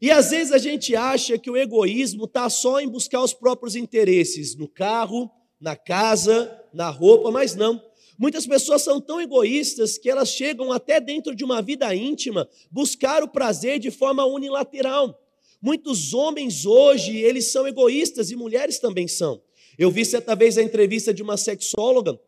[0.00, 3.74] E às vezes a gente acha que o egoísmo está só em buscar os próprios
[3.74, 5.28] interesses no carro,
[5.60, 7.82] na casa, na roupa, mas não.
[8.16, 13.24] Muitas pessoas são tão egoístas que elas chegam até dentro de uma vida íntima buscar
[13.24, 15.20] o prazer de forma unilateral.
[15.60, 19.42] Muitos homens hoje, eles são egoístas e mulheres também são.
[19.76, 22.20] Eu vi certa vez a entrevista de uma sexóloga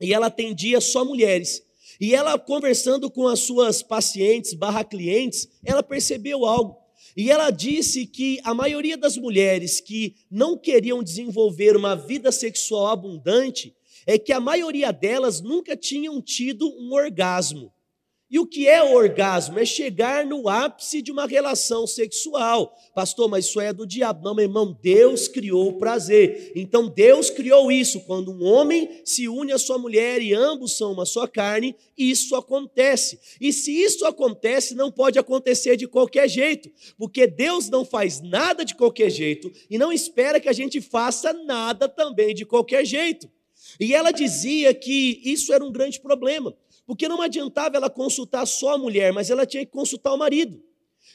[0.00, 1.62] e ela atendia só mulheres.
[2.00, 6.76] E ela conversando com as suas pacientes barra clientes, ela percebeu algo.
[7.16, 12.88] E ela disse que a maioria das mulheres que não queriam desenvolver uma vida sexual
[12.88, 13.74] abundante
[14.06, 17.72] é que a maioria delas nunca tinham tido um orgasmo.
[18.30, 19.58] E o que é orgasmo?
[19.58, 22.74] É chegar no ápice de uma relação sexual.
[22.94, 24.24] Pastor, mas isso é do diabo.
[24.24, 26.50] Não, meu irmão, Deus criou o prazer.
[26.56, 28.00] Então Deus criou isso.
[28.00, 32.34] Quando um homem se une à sua mulher e ambos são uma só carne, isso
[32.34, 33.20] acontece.
[33.38, 38.64] E se isso acontece, não pode acontecer de qualquer jeito, porque Deus não faz nada
[38.64, 43.30] de qualquer jeito e não espera que a gente faça nada também de qualquer jeito.
[43.78, 46.54] E ela dizia que isso era um grande problema
[46.86, 50.62] porque não adiantava ela consultar só a mulher, mas ela tinha que consultar o marido.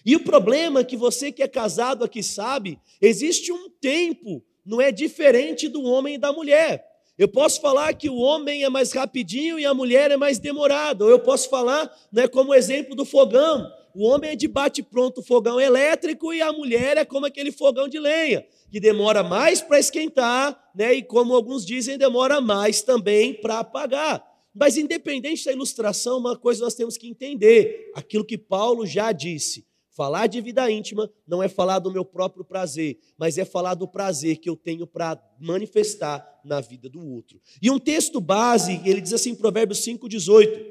[0.05, 4.79] E o problema é que você que é casado aqui sabe, existe um tempo não
[4.79, 6.85] é diferente do homem e da mulher.
[7.17, 11.03] Eu posso falar que o homem é mais rapidinho e a mulher é mais demorada.
[11.03, 13.69] Ou eu posso falar, né, como exemplo do fogão.
[13.93, 17.99] O homem é de bate-pronto fogão elétrico e a mulher é como aquele fogão de
[17.99, 23.59] lenha, que demora mais para esquentar, né, e como alguns dizem, demora mais também para
[23.59, 24.23] apagar.
[24.59, 29.65] Mas independente da ilustração, uma coisa nós temos que entender, aquilo que Paulo já disse.
[29.89, 33.87] Falar de vida íntima não é falar do meu próprio prazer, mas é falar do
[33.87, 37.39] prazer que eu tenho para manifestar na vida do outro.
[37.61, 40.65] E um texto base, ele diz assim, Provérbios 5,18: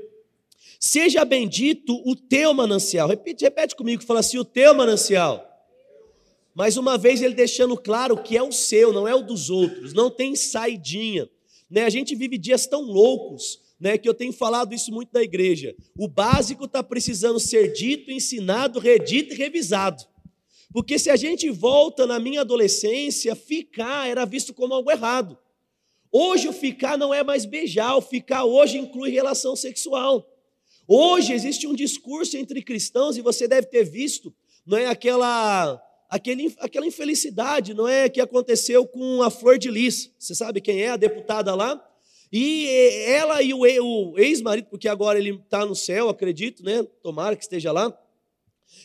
[0.78, 3.08] Seja bendito o teu manancial.
[3.08, 5.44] Repete, repete comigo, fala assim: o teu manancial.
[6.54, 9.94] Mais uma vez ele deixando claro que é o seu, não é o dos outros,
[9.94, 11.28] não tem saidinha.
[11.70, 11.84] Né?
[11.84, 15.74] A gente vive dias tão loucos né, que eu tenho falado isso muito na igreja.
[15.96, 20.04] O básico está precisando ser dito, ensinado, redito e revisado.
[20.72, 25.38] Porque se a gente volta na minha adolescência, ficar era visto como algo errado.
[26.10, 30.26] Hoje o ficar não é mais beijar, o ficar hoje inclui relação sexual.
[30.86, 34.34] Hoje existe um discurso entre cristãos e você deve ter visto,
[34.66, 40.10] não é aquela aquele, aquela infelicidade, não é que aconteceu com a Flor de Lis.
[40.18, 41.87] Você sabe quem é a deputada lá?
[42.30, 42.66] E
[43.06, 46.82] ela e o ex-marido, porque agora ele está no céu, acredito, né?
[47.02, 47.96] Tomara que esteja lá.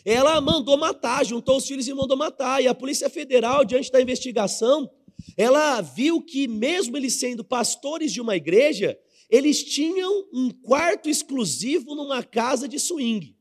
[0.06, 2.64] Ela mandou matar, juntou os filhos e mandou matar.
[2.64, 4.90] E a Polícia Federal, diante da investigação,
[5.36, 8.98] ela viu que, mesmo eles sendo pastores de uma igreja,
[9.30, 13.36] eles tinham um quarto exclusivo numa casa de swing.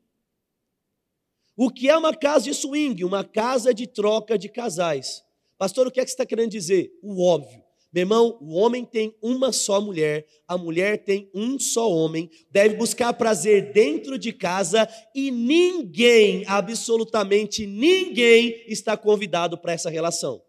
[1.57, 3.05] O que é uma casa de swing?
[3.05, 5.23] Uma casa de troca de casais.
[5.59, 6.91] Pastor, o que é que você está querendo dizer?
[7.03, 7.62] O óbvio.
[7.93, 12.75] Meu irmão, o homem tem uma só mulher, a mulher tem um só homem, deve
[12.75, 20.43] buscar prazer dentro de casa e ninguém, absolutamente ninguém, está convidado para essa relação.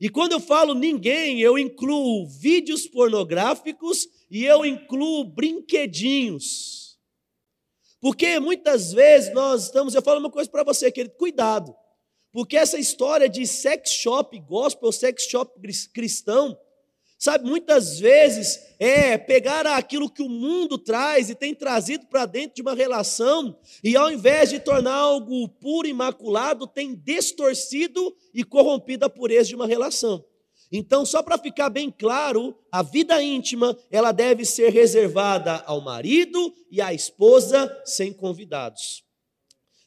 [0.00, 6.96] E quando eu falo ninguém, eu incluo vídeos pornográficos e eu incluo brinquedinhos.
[8.00, 11.74] Porque muitas vezes nós estamos, eu falo uma coisa para você, querido, cuidado.
[12.34, 15.52] Porque essa história de sex shop gospel, sex shop
[15.92, 16.58] cristão,
[17.16, 22.56] sabe, muitas vezes é pegar aquilo que o mundo traz e tem trazido para dentro
[22.56, 29.04] de uma relação, e ao invés de tornar algo puro, imaculado, tem distorcido e corrompido
[29.04, 30.24] a pureza de uma relação.
[30.72, 36.52] Então, só para ficar bem claro, a vida íntima, ela deve ser reservada ao marido
[36.68, 39.04] e à esposa sem convidados.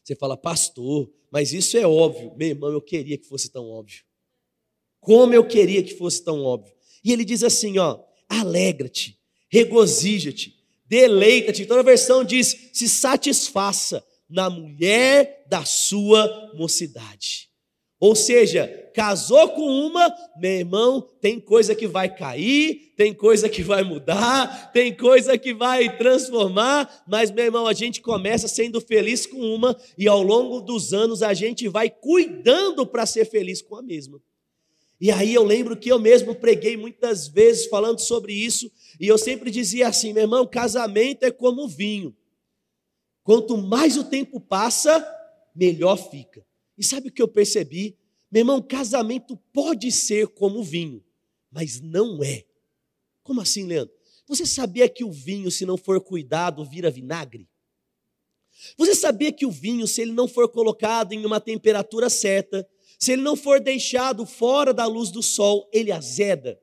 [0.02, 2.34] Você fala, pastor, mas isso é óbvio.
[2.36, 4.04] Meu irmão, eu queria que fosse tão óbvio.
[5.00, 6.74] Como eu queria que fosse tão óbvio.
[7.04, 9.18] E ele diz assim, ó, alegra-te,
[9.50, 11.66] regozija-te, deleita-te.
[11.66, 17.50] Toda versão diz, se satisfaça na mulher da sua mocidade.
[18.00, 23.64] Ou seja, casou com uma, meu irmão, tem coisa que vai cair, tem coisa que
[23.64, 29.26] vai mudar, tem coisa que vai transformar, mas, meu irmão, a gente começa sendo feliz
[29.26, 33.76] com uma e ao longo dos anos a gente vai cuidando para ser feliz com
[33.76, 34.22] a mesma.
[35.00, 39.18] E aí eu lembro que eu mesmo preguei muitas vezes falando sobre isso, e eu
[39.18, 42.16] sempre dizia assim, meu irmão, casamento é como vinho.
[43.24, 45.06] Quanto mais o tempo passa,
[45.56, 46.47] melhor fica.
[46.78, 47.98] E sabe o que eu percebi?
[48.32, 51.04] Meu irmão, casamento pode ser como vinho,
[51.52, 52.44] mas não é.
[53.24, 53.94] Como assim, Leandro?
[54.28, 57.48] Você sabia que o vinho, se não for cuidado, vira vinagre?
[58.78, 62.68] Você sabia que o vinho, se ele não for colocado em uma temperatura certa,
[63.00, 66.60] se ele não for deixado fora da luz do sol, ele azeda?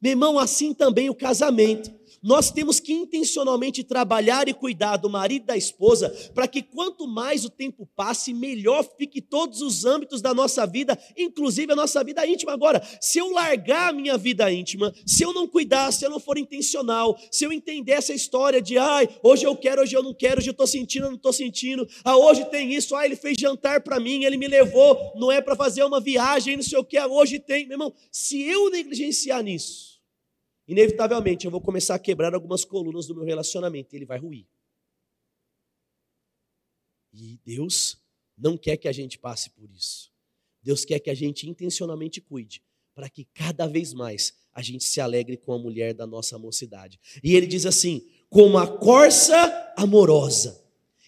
[0.00, 1.97] Meu irmão, assim também o casamento.
[2.22, 7.06] Nós temos que intencionalmente trabalhar e cuidar do marido e da esposa, para que quanto
[7.06, 12.02] mais o tempo passe, melhor fique todos os âmbitos da nossa vida, inclusive a nossa
[12.02, 12.52] vida íntima.
[12.52, 16.18] Agora, se eu largar a minha vida íntima, se eu não cuidar, se eu não
[16.18, 20.14] for intencional, se eu entender essa história de, ai, hoje eu quero, hoje eu não
[20.14, 23.16] quero, hoje eu estou sentindo, eu não estou sentindo, ah, hoje tem isso, ah, ele
[23.16, 26.78] fez jantar para mim, ele me levou, não é para fazer uma viagem, não sei
[26.78, 29.97] o que, ah, hoje tem, meu irmão, se eu negligenciar nisso,
[30.68, 34.46] inevitavelmente eu vou começar a quebrar algumas colunas do meu relacionamento e ele vai ruir.
[37.12, 37.98] E Deus
[38.36, 40.12] não quer que a gente passe por isso.
[40.62, 42.62] Deus quer que a gente intencionalmente cuide,
[42.94, 47.00] para que cada vez mais a gente se alegre com a mulher da nossa mocidade.
[47.22, 50.62] E ele diz assim: como a corça amorosa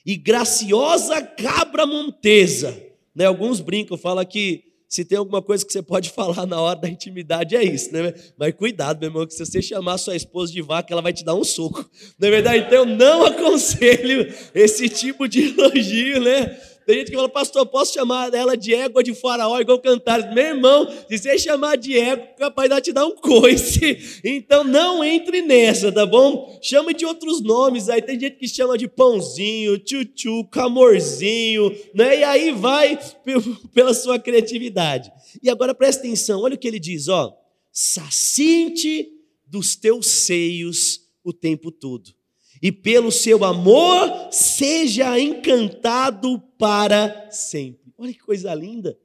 [0.04, 2.80] e graciosa cabra montesa.
[3.14, 3.26] Né?
[3.26, 6.88] Alguns brincam, falam que se tem alguma coisa que você pode falar na hora da
[6.88, 8.12] intimidade, é isso, né?
[8.36, 11.24] Mas cuidado, meu irmão, que se você chamar sua esposa de vaca, ela vai te
[11.24, 11.88] dar um soco.
[12.18, 12.64] Não é verdade?
[12.66, 16.58] Então, eu não aconselho esse tipo de elogio, né?
[16.90, 20.34] Tem gente que fala, pastor, posso chamar ela de égua de faraó, igual cantar.
[20.34, 24.20] Meu irmão, se você chamar de égua, capaz de te dar um coice.
[24.24, 26.58] Então não entre nessa, tá bom?
[26.60, 28.02] Chama de outros nomes aí.
[28.02, 32.18] Tem gente que chama de pãozinho, tchutchu, camorzinho, né?
[32.18, 32.98] E aí vai
[33.72, 35.12] pela sua criatividade.
[35.40, 37.32] E agora presta atenção, olha o que ele diz, ó.
[37.70, 39.12] Sacinte
[39.46, 42.18] dos teus seios o tempo todo
[42.62, 47.92] e pelo seu amor seja encantado para sempre.
[47.96, 48.98] Olha que coisa linda.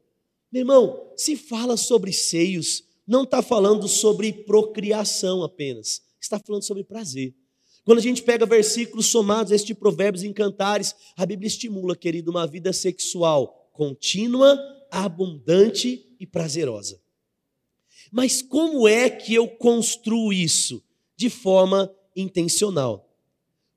[0.52, 6.84] Meu irmão, se fala sobre seios, não está falando sobre procriação apenas, está falando sobre
[6.84, 7.34] prazer.
[7.84, 10.34] Quando a gente pega versículos somados a este provérbios e
[11.16, 14.58] a Bíblia estimula, querido, uma vida sexual contínua,
[14.90, 17.00] abundante e prazerosa.
[18.12, 20.84] Mas como é que eu construo isso?
[21.16, 23.05] De forma intencional.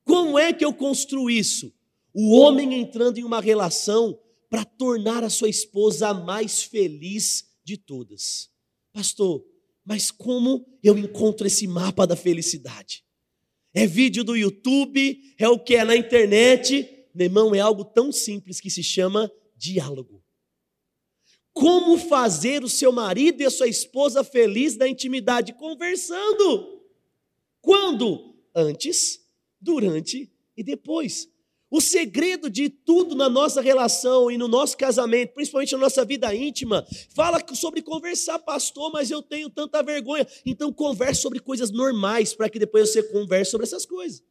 [0.09, 1.71] Como é que eu construo isso?
[2.15, 4.19] O homem entrando em uma relação
[4.49, 8.49] para tornar a sua esposa a mais feliz de todas.
[8.91, 9.45] Pastor,
[9.85, 13.05] mas como eu encontro esse mapa da felicidade?
[13.75, 15.35] É vídeo do YouTube?
[15.39, 17.07] É o que é na internet?
[17.15, 20.25] Meu irmão, é algo tão simples que se chama diálogo.
[21.53, 25.53] Como fazer o seu marido e a sua esposa feliz na intimidade?
[25.53, 26.81] Conversando.
[27.61, 28.35] Quando?
[28.55, 29.28] Antes,
[29.61, 31.29] durante e depois.
[31.71, 36.35] O segredo de tudo na nossa relação e no nosso casamento, principalmente na nossa vida
[36.35, 40.27] íntima, fala sobre conversar, pastor, mas eu tenho tanta vergonha.
[40.47, 44.25] Então converse sobre coisas normais para que depois você converse sobre essas coisas.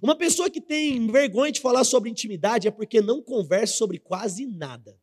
[0.00, 4.46] Uma pessoa que tem vergonha de falar sobre intimidade é porque não conversa sobre quase
[4.46, 4.96] nada.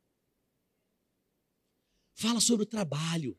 [2.14, 3.38] Fala sobre o trabalho,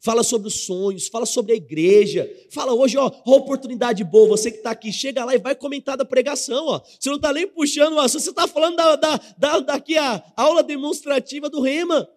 [0.00, 4.50] fala sobre os sonhos, fala sobre a igreja, fala hoje, ó, ó oportunidade boa, você
[4.50, 6.80] que está aqui, chega lá e vai comentar da pregação, ó.
[6.98, 10.62] Você não está nem puxando assunto, você está falando da, da, da, daqui a aula
[10.62, 12.08] demonstrativa do rema.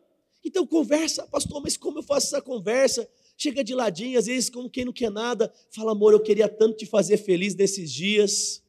[0.43, 3.07] Então conversa, pastor, mas como eu faço essa conversa?
[3.37, 6.77] Chega de ladinho, às vezes, como quem não quer nada, fala, amor, eu queria tanto
[6.77, 8.63] te fazer feliz nesses dias.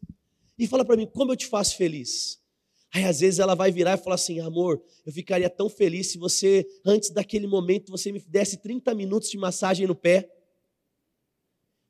[0.59, 2.41] E fala para mim, como eu te faço feliz?
[2.95, 6.17] Aí às vezes ela vai virar e falar assim: amor, eu ficaria tão feliz se
[6.17, 10.31] você, antes daquele momento, você me desse 30 minutos de massagem no pé.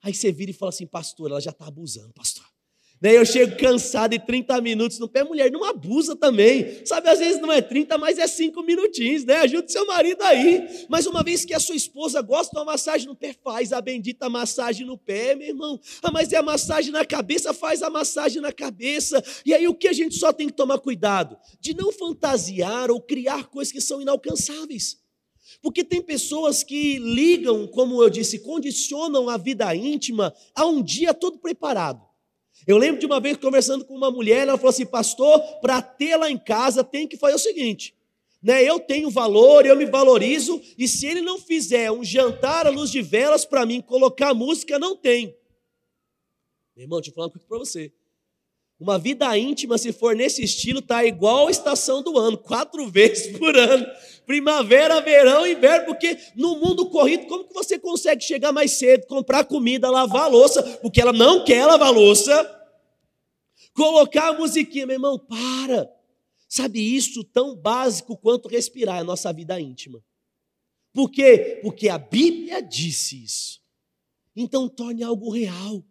[0.02, 2.53] Aí você vira e fala assim: pastor, ela já está abusando, pastor.
[3.04, 6.86] Daí eu chego cansado e 30 minutos no pé, mulher, não abusa também.
[6.86, 9.40] Sabe, às vezes não é 30, mas é 5 minutinhos, né?
[9.40, 10.86] Ajude seu marido aí.
[10.88, 13.80] Mas uma vez que a sua esposa gosta de uma massagem no pé, faz a
[13.82, 15.78] bendita massagem no pé, meu irmão.
[16.02, 19.22] Ah, mas é a massagem na cabeça, faz a massagem na cabeça.
[19.44, 21.36] E aí o que a gente só tem que tomar cuidado?
[21.60, 24.96] De não fantasiar ou criar coisas que são inalcançáveis.
[25.60, 31.12] Porque tem pessoas que ligam, como eu disse, condicionam a vida íntima a um dia
[31.12, 32.13] todo preparado.
[32.66, 36.16] Eu lembro de uma vez conversando com uma mulher, ela falou assim: Pastor, para ter
[36.16, 37.94] lá em casa tem que fazer o seguinte.
[38.42, 42.70] Né, eu tenho valor, eu me valorizo, e se ele não fizer um jantar à
[42.70, 45.34] luz de velas para mim, colocar música, não tem.
[46.76, 47.90] Meu irmão, deixa eu falar coisa para você.
[48.78, 53.36] Uma vida íntima, se for nesse estilo, tá igual a estação do ano, quatro vezes
[53.38, 53.86] por ano.
[54.26, 59.44] Primavera, verão, inverno, porque no mundo corrido, como que você consegue chegar mais cedo, comprar
[59.44, 62.60] comida, lavar louça, porque ela não quer lavar a louça,
[63.74, 65.90] colocar a musiquinha, meu irmão, para.
[66.48, 70.02] Sabe isso tão básico quanto respirar é a nossa vida íntima.
[70.92, 71.58] Por quê?
[71.62, 73.60] Porque a Bíblia disse isso.
[74.36, 75.84] Então torne algo real.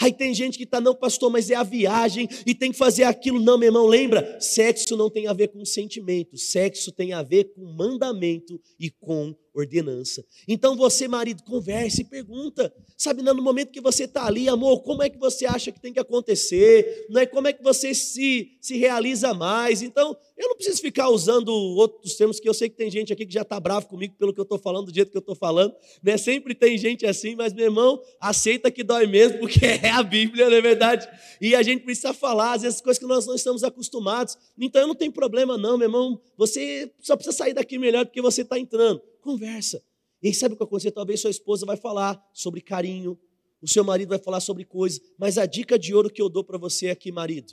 [0.00, 3.02] Aí tem gente que está, não, pastor, mas é a viagem e tem que fazer
[3.04, 3.40] aquilo.
[3.40, 4.40] Não, meu irmão, lembra?
[4.40, 9.34] Sexo não tem a ver com sentimento, sexo tem a ver com mandamento e com
[9.60, 10.24] ordenança.
[10.46, 12.72] Então você, marido, converse e pergunta.
[12.96, 15.92] Sabe, no momento que você está ali, amor, como é que você acha que tem
[15.92, 17.06] que acontecer?
[17.08, 19.82] Não é como é que você se, se realiza mais?
[19.82, 23.26] Então, eu não preciso ficar usando outros termos, que eu sei que tem gente aqui
[23.26, 25.34] que já está bravo comigo pelo que eu estou falando, do jeito que eu estou
[25.34, 25.74] falando.
[26.02, 26.16] Né?
[26.16, 30.48] Sempre tem gente assim, mas, meu irmão, aceita que dói mesmo, porque é a Bíblia,
[30.48, 31.08] não é verdade?
[31.40, 34.36] E a gente precisa falar, às vezes, coisas que nós não estamos acostumados.
[34.58, 36.20] Então, não tem problema não, meu irmão.
[36.36, 39.02] Você só precisa sair daqui melhor do que você está entrando.
[39.28, 39.84] Conversa.
[40.22, 40.90] E aí sabe o que vai acontecer?
[40.90, 43.20] Talvez sua esposa vai falar sobre carinho,
[43.60, 46.42] o seu marido vai falar sobre coisas, mas a dica de ouro que eu dou
[46.42, 47.52] para você aqui, marido,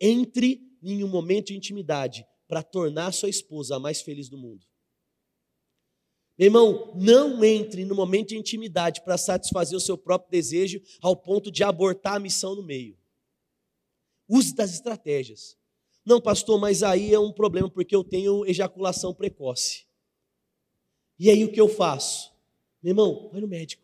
[0.00, 4.66] entre em um momento de intimidade para tornar sua esposa a mais feliz do mundo.
[6.36, 11.14] Meu irmão, não entre no momento de intimidade para satisfazer o seu próprio desejo ao
[11.14, 12.98] ponto de abortar a missão no meio.
[14.28, 15.56] Use das estratégias.
[16.04, 19.91] Não, pastor, mas aí é um problema porque eu tenho ejaculação precoce.
[21.18, 22.32] E aí o que eu faço?
[22.82, 23.82] Meu irmão, vai no médico.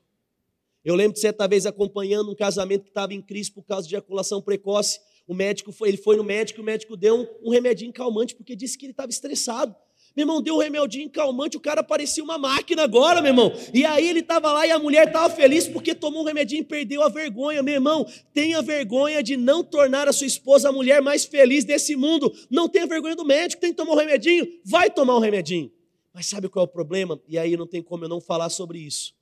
[0.84, 3.94] Eu lembro de certa vez acompanhando um casamento que estava em crise por causa de
[3.94, 5.00] ejaculação precoce.
[5.26, 8.34] o médico foi, ele foi no médico, e o médico deu um, um remedinho calmante
[8.34, 9.74] porque disse que ele estava estressado.
[10.16, 13.52] Meu irmão, deu um remedinho calmante, o cara parecia uma máquina agora, meu irmão.
[13.72, 16.64] E aí ele estava lá e a mulher estava feliz porque tomou um remedinho e
[16.64, 17.62] perdeu a vergonha.
[17.62, 21.94] Meu irmão, tenha vergonha de não tornar a sua esposa a mulher mais feliz desse
[21.94, 22.34] mundo.
[22.50, 25.70] Não tenha vergonha do médico, tem que tomar um remedinho, vai tomar um remedinho.
[26.18, 27.22] Mas sabe qual é o problema?
[27.28, 29.14] E aí não tem como eu não falar sobre isso.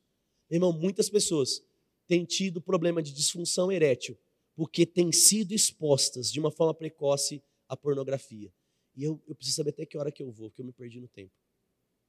[0.50, 1.62] Irmão, muitas pessoas
[2.06, 4.16] têm tido problema de disfunção erétil
[4.54, 8.50] porque têm sido expostas de uma forma precoce à pornografia.
[8.96, 10.98] E eu, eu preciso saber até que hora que eu vou, porque eu me perdi
[10.98, 11.32] no tempo.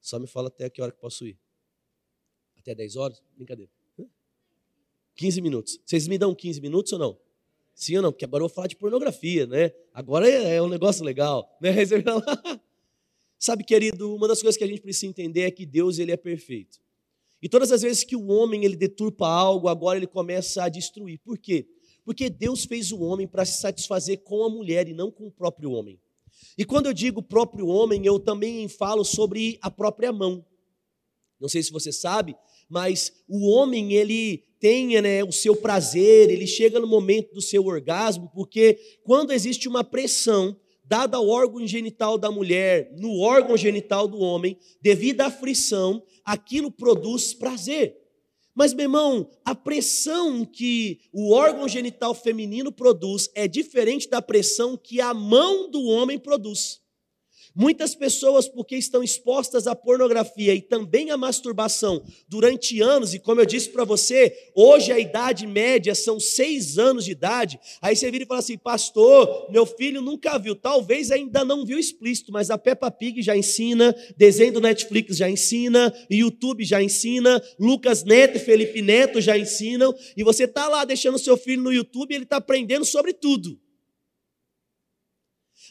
[0.00, 1.38] Só me fala até que hora que posso ir.
[2.56, 3.22] Até 10 horas?
[3.36, 3.70] Brincadeira.
[5.16, 5.78] 15 minutos.
[5.84, 7.18] Vocês me dão 15 minutos ou não?
[7.74, 8.10] Sim ou não?
[8.10, 9.70] Porque agora eu vou falar de pornografia, né?
[9.92, 11.72] Agora é, é um negócio legal, né?
[13.38, 16.16] Sabe, querido, uma das coisas que a gente precisa entender é que Deus ele é
[16.16, 16.80] perfeito.
[17.40, 21.20] E todas as vezes que o homem ele deturpa algo, agora ele começa a destruir.
[21.24, 21.68] Por quê?
[22.04, 25.30] Porque Deus fez o homem para se satisfazer com a mulher e não com o
[25.30, 26.00] próprio homem.
[26.56, 30.44] E quando eu digo próprio homem, eu também falo sobre a própria mão.
[31.40, 32.34] Não sei se você sabe,
[32.68, 37.64] mas o homem ele tem né, o seu prazer, ele chega no momento do seu
[37.64, 40.58] orgasmo, porque quando existe uma pressão
[40.88, 46.70] dada ao órgão genital da mulher no órgão genital do homem, devido à frição, aquilo
[46.70, 47.96] produz prazer.
[48.54, 54.76] Mas, meu irmão, a pressão que o órgão genital feminino produz é diferente da pressão
[54.76, 56.80] que a mão do homem produz.
[57.60, 63.40] Muitas pessoas, porque estão expostas à pornografia e também à masturbação durante anos, e como
[63.40, 67.58] eu disse para você, hoje a idade média são seis anos de idade.
[67.82, 71.80] Aí você vira e fala assim, pastor, meu filho nunca viu, talvez ainda não viu
[71.80, 77.42] explícito, mas a Peppa Pig já ensina, desenho do Netflix já ensina, YouTube já ensina,
[77.58, 81.72] Lucas Neto e Felipe Neto já ensinam, e você está lá deixando seu filho no
[81.72, 83.58] YouTube e ele está aprendendo sobre tudo.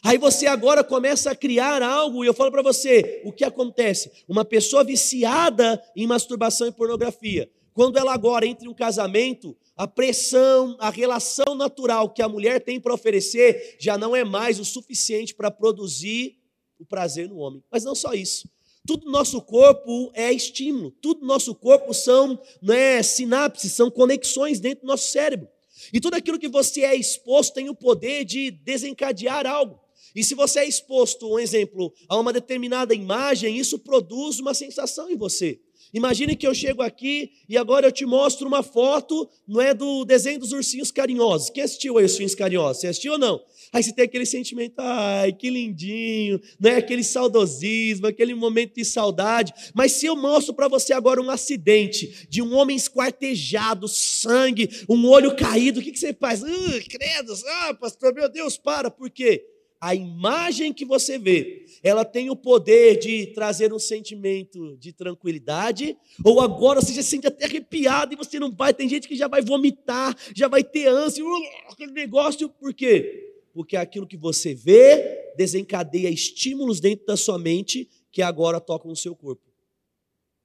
[0.02, 4.10] Aí você agora começa a criar algo, e eu falo para você: o que acontece?
[4.28, 9.86] Uma pessoa viciada em masturbação e pornografia, quando ela agora entra em um casamento, a
[9.86, 14.64] pressão, a relação natural que a mulher tem para oferecer já não é mais o
[14.64, 16.36] suficiente para produzir
[16.78, 17.62] o prazer no homem.
[17.70, 18.48] Mas não só isso.
[18.86, 24.58] Tudo no nosso corpo é estímulo, tudo no nosso corpo são né, sinapses, são conexões
[24.58, 25.46] dentro do nosso cérebro.
[25.92, 29.78] E tudo aquilo que você é exposto tem o poder de desencadear algo.
[30.18, 35.08] E se você é exposto, um exemplo, a uma determinada imagem, isso produz uma sensação
[35.08, 35.60] em você.
[35.94, 40.04] Imagine que eu chego aqui e agora eu te mostro uma foto, não é do
[40.04, 41.50] desenho dos ursinhos carinhosos.
[41.50, 42.80] Quem assistiu aí os ursinhos carinhosos?
[42.80, 43.40] Você assistiu ou não?
[43.72, 48.84] Aí você tem aquele sentimento, ai, que lindinho, não é aquele saudosismo, aquele momento de
[48.84, 49.54] saudade.
[49.72, 55.06] Mas se eu mostro para você agora um acidente de um homem esquartejado, sangue, um
[55.06, 56.42] olho caído, o que, que você faz?
[56.42, 59.44] Uh, credo, ah, pastor, meu Deus, para, por quê?
[59.80, 65.96] A imagem que você vê, ela tem o poder de trazer um sentimento de tranquilidade,
[66.24, 69.14] ou agora você já se sente até arrepiado e você não vai, tem gente que
[69.14, 73.34] já vai vomitar, já vai ter ânsia, uh, aquele negócio, por quê?
[73.54, 78.96] Porque aquilo que você vê desencadeia estímulos dentro da sua mente que agora tocam o
[78.96, 79.42] seu corpo.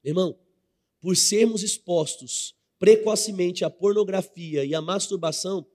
[0.03, 0.37] Irmão,
[1.01, 5.65] por sermos expostos precocemente à pornografia e à masturbação,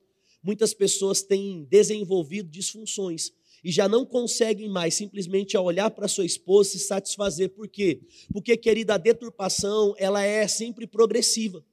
[0.43, 3.33] muitas pessoas têm desenvolvido disfunções
[3.63, 7.51] e já não conseguem mais simplesmente olhar para sua esposa se satisfazer.
[7.51, 8.01] Por quê?
[8.33, 11.65] Porque, querida, a deturpação, ela é sempre progressiva.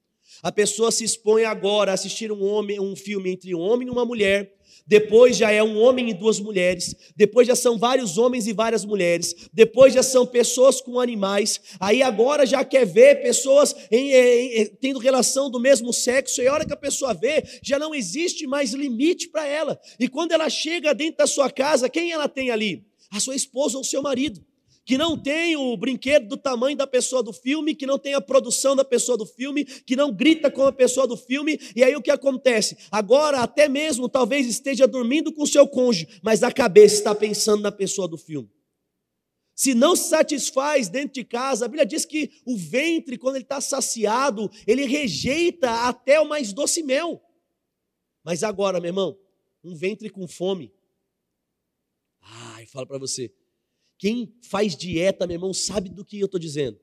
[0.41, 3.91] A pessoa se expõe agora a assistir um homem, um filme entre um homem e
[3.91, 4.54] uma mulher,
[4.85, 8.85] depois já é um homem e duas mulheres, depois já são vários homens e várias
[8.85, 14.61] mulheres, depois já são pessoas com animais, aí agora já quer ver pessoas em, em,
[14.61, 17.95] em, tendo relação do mesmo sexo, e a hora que a pessoa vê, já não
[17.95, 19.79] existe mais limite para ela.
[19.99, 22.85] E quando ela chega dentro da sua casa, quem ela tem ali?
[23.11, 24.43] A sua esposa ou o seu marido
[24.85, 28.21] que não tem o brinquedo do tamanho da pessoa do filme, que não tem a
[28.21, 31.95] produção da pessoa do filme, que não grita com a pessoa do filme, e aí
[31.95, 32.77] o que acontece?
[32.91, 37.71] Agora, até mesmo, talvez esteja dormindo com seu cônjuge, mas a cabeça está pensando na
[37.71, 38.49] pessoa do filme.
[39.55, 43.45] Se não se satisfaz dentro de casa, a Bíblia diz que o ventre, quando ele
[43.45, 47.23] está saciado, ele rejeita até o mais doce mel.
[48.23, 49.17] Mas agora, meu irmão,
[49.63, 50.73] um ventre com fome.
[52.21, 53.33] Ai, falo para você,
[53.97, 56.77] quem faz dieta, meu irmão, sabe do que eu estou dizendo.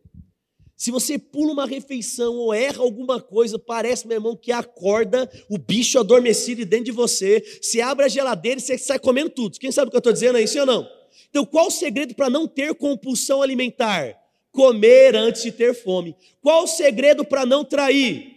[0.77, 5.57] Se você pula uma refeição ou erra alguma coisa, parece, meu irmão, que acorda o
[5.57, 7.41] bicho adormecido dentro de você.
[7.61, 9.59] Você abre a geladeira e você sai comendo tudo.
[9.61, 10.89] Quem sabe o que eu estou dizendo aí, sim ou não?
[11.31, 14.19] Então, qual o segredo para não ter compulsão alimentar?
[14.51, 16.17] Comer antes de ter fome.
[16.41, 18.33] Qual o segredo para não trair?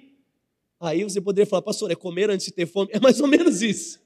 [0.80, 2.90] Aí você poderia falar, pastor, é comer antes de ter fome?
[2.94, 4.00] É mais ou menos isso.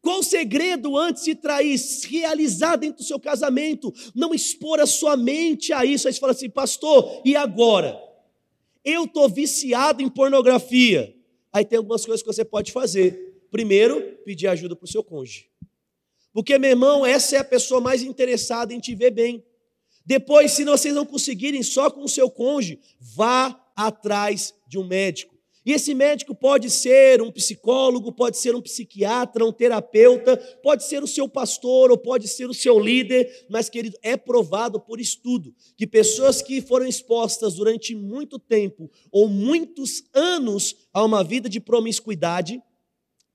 [0.00, 1.78] Qual o segredo antes de trair?
[2.08, 6.06] Realizar dentro do seu casamento, não expor a sua mente a isso.
[6.06, 7.98] Aí você fala assim, pastor, e agora?
[8.84, 11.14] Eu estou viciado em pornografia.
[11.52, 13.46] Aí tem algumas coisas que você pode fazer.
[13.50, 15.48] Primeiro, pedir ajuda para o seu cônjuge.
[16.32, 19.44] Porque, meu irmão, essa é a pessoa mais interessada em te ver bem.
[20.04, 25.37] Depois, se vocês não conseguirem só com o seu cônjuge, vá atrás de um médico.
[25.68, 31.02] E esse médico pode ser um psicólogo, pode ser um psiquiatra, um terapeuta, pode ser
[31.02, 35.54] o seu pastor ou pode ser o seu líder, mas, querido, é provado por estudo
[35.76, 41.60] que pessoas que foram expostas durante muito tempo ou muitos anos a uma vida de
[41.60, 42.62] promiscuidade,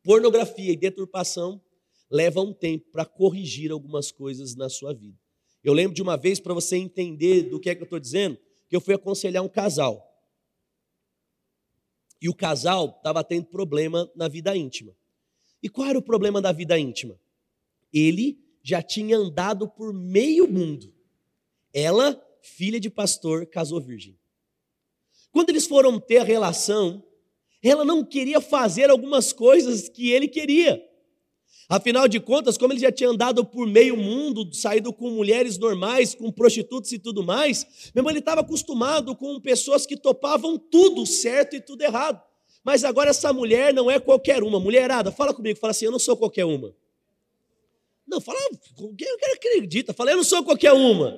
[0.01, 1.61] pornografia e deturpação
[2.09, 5.19] levam um tempo para corrigir algumas coisas na sua vida.
[5.63, 8.39] Eu lembro de uma vez, para você entender do que é que eu estou dizendo,
[8.67, 10.12] que eu fui aconselhar um casal.
[12.23, 14.95] E o casal estava tendo problema na vida íntima.
[15.61, 17.19] E qual era o problema da vida íntima?
[17.93, 20.95] Ele já tinha andado por meio mundo.
[21.73, 24.17] Ela, filha de pastor, casou virgem.
[25.31, 27.03] Quando eles foram ter a relação,
[27.61, 30.81] ela não queria fazer algumas coisas que ele queria.
[31.69, 36.13] Afinal de contas, como ele já tinha andado por meio mundo, saído com mulheres normais,
[36.13, 41.05] com prostitutas e tudo mais, meu irmão, ele estava acostumado com pessoas que topavam tudo
[41.05, 42.21] certo e tudo errado.
[42.63, 44.59] Mas agora essa mulher não é qualquer uma.
[44.59, 46.73] Mulherada, fala comigo, fala assim: eu não sou qualquer uma.
[48.07, 48.39] Não, fala,
[48.97, 49.93] quem acredita?
[49.93, 51.17] Fala, eu não sou qualquer uma.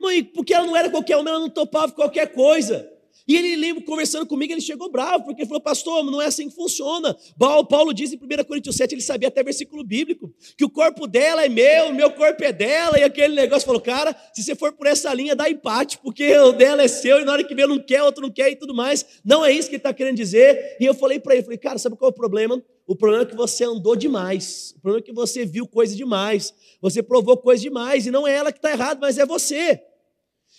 [0.00, 2.90] Mãe, porque ela não era qualquer uma, ela não topava qualquer coisa.
[3.28, 6.48] E ele lembra, conversando comigo, ele chegou bravo, porque ele falou, pastor, não é assim
[6.48, 7.14] que funciona.
[7.38, 11.44] Paulo diz em 1 Coríntios 7, ele sabia até versículo bíblico, que o corpo dela
[11.44, 14.86] é meu, meu corpo é dela, e aquele negócio falou, cara, se você for por
[14.86, 17.78] essa linha, dá empate, porque o dela é seu, e na hora que vem não
[17.78, 19.04] quer, outro não quer e tudo mais.
[19.22, 20.78] Não é isso que ele está querendo dizer.
[20.80, 22.62] E eu falei para ele, falei, cara, sabe qual é o problema?
[22.86, 24.72] O problema é que você andou demais.
[24.78, 26.54] O problema é que você viu coisa demais.
[26.80, 28.06] Você provou coisa demais.
[28.06, 29.82] E não é ela que está errada, mas é você.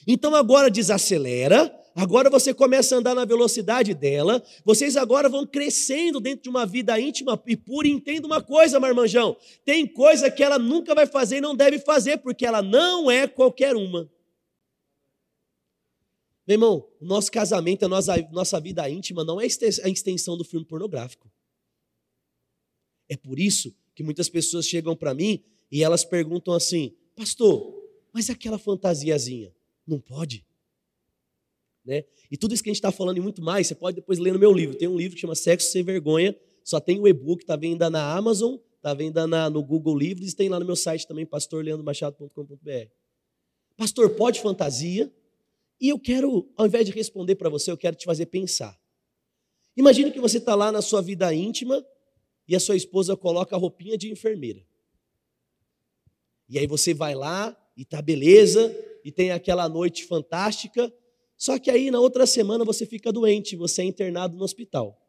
[0.07, 4.41] Então agora desacelera, Agora você começa a andar na velocidade dela.
[4.63, 7.89] Vocês agora vão crescendo dentro de uma vida íntima e pura.
[7.89, 9.35] Entenda uma coisa, marmanjão:
[9.65, 13.27] tem coisa que ela nunca vai fazer e não deve fazer, porque ela não é
[13.27, 14.09] qualquer uma.
[16.47, 20.45] Meu irmão, o nosso casamento, a nossa, nossa vida íntima não é a extensão do
[20.45, 21.29] filme pornográfico.
[23.09, 27.77] É por isso que muitas pessoas chegam para mim e elas perguntam assim: Pastor,
[28.13, 29.53] mas aquela fantasiazinha?
[29.85, 30.47] Não pode?
[31.85, 32.03] Né?
[32.29, 34.33] E tudo isso que a gente está falando e muito mais, você pode depois ler
[34.33, 34.75] no meu livro.
[34.75, 38.15] Tem um livro que chama Sexo Sem Vergonha, só tem o e-book, está vendo na
[38.15, 42.89] Amazon, está vendo na, no Google Livros e tem lá no meu site também, pastorleandromachado.com.br.
[43.75, 45.11] Pastor, pode fantasia?
[45.79, 48.77] E eu quero, ao invés de responder para você, eu quero te fazer pensar.
[49.75, 51.85] Imagine que você está lá na sua vida íntima
[52.47, 54.61] e a sua esposa coloca a roupinha de enfermeira.
[56.49, 58.75] E aí você vai lá e tá beleza,
[59.05, 60.91] e tem aquela noite fantástica,
[61.39, 65.01] só que aí na outra semana você fica doente, você é internado no hospital.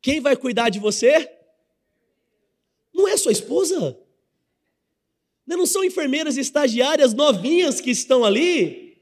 [0.00, 1.28] Quem vai cuidar de você?
[2.94, 3.98] Não é sua esposa?
[5.44, 8.96] Não são enfermeiras estagiárias novinhas que estão ali?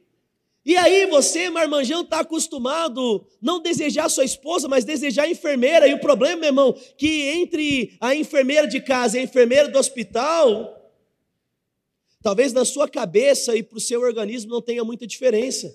[0.64, 5.86] E aí você, marmanjão, está acostumado não desejar sua esposa, mas desejar a enfermeira.
[5.86, 9.78] E o problema, meu irmão, que entre a enfermeira de casa e a enfermeira do
[9.78, 10.75] hospital,
[12.26, 15.72] Talvez na sua cabeça e para o seu organismo não tenha muita diferença.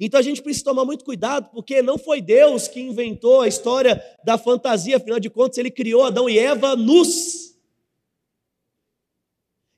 [0.00, 4.02] Então a gente precisa tomar muito cuidado, porque não foi Deus que inventou a história
[4.24, 7.54] da fantasia, afinal de contas, ele criou Adão e Eva nus.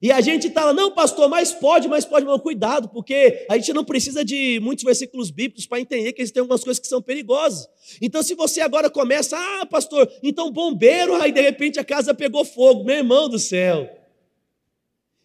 [0.00, 3.56] E a gente está lá, não, pastor, mas pode, mas pode, mas cuidado, porque a
[3.56, 7.02] gente não precisa de muitos versículos bíblicos para entender que existem algumas coisas que são
[7.02, 7.68] perigosas.
[8.00, 12.44] Então, se você agora começa, ah, pastor, então bombeiro, aí de repente a casa pegou
[12.44, 13.95] fogo, meu irmão do céu.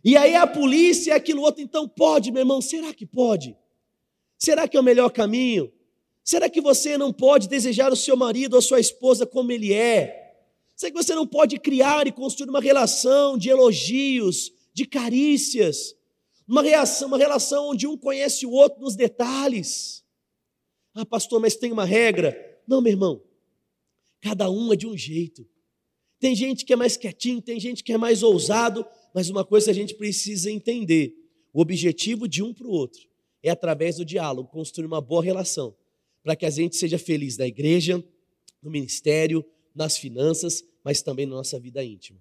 [0.03, 3.55] E aí a polícia, aquilo outro, então pode, meu irmão, será que pode?
[4.37, 5.71] Será que é o melhor caminho?
[6.23, 9.73] Será que você não pode desejar o seu marido ou a sua esposa como ele
[9.73, 10.35] é?
[10.75, 15.95] Será que você não pode criar e construir uma relação de elogios, de carícias?
[16.47, 20.03] Uma, reação, uma relação onde um conhece o outro nos detalhes?
[20.93, 22.35] Ah, pastor, mas tem uma regra?
[22.67, 23.21] Não, meu irmão.
[24.19, 25.47] Cada um é de um jeito.
[26.19, 29.71] Tem gente que é mais quietinho, tem gente que é mais ousado, mas uma coisa
[29.71, 31.15] a gente precisa entender:
[31.53, 33.11] o objetivo de um para o outro
[33.43, 35.75] é, através do diálogo, construir uma boa relação,
[36.23, 38.03] para que a gente seja feliz na igreja,
[38.61, 39.43] no ministério,
[39.73, 42.19] nas finanças, mas também na nossa vida íntima.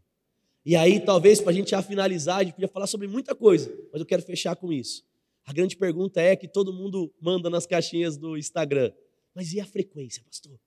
[0.64, 3.72] E aí, talvez, para a gente já finalizar, a gente podia falar sobre muita coisa,
[3.92, 5.04] mas eu quero fechar com isso.
[5.44, 8.92] A grande pergunta é que todo mundo manda nas caixinhas do Instagram.
[9.34, 10.58] Mas e a frequência, pastor?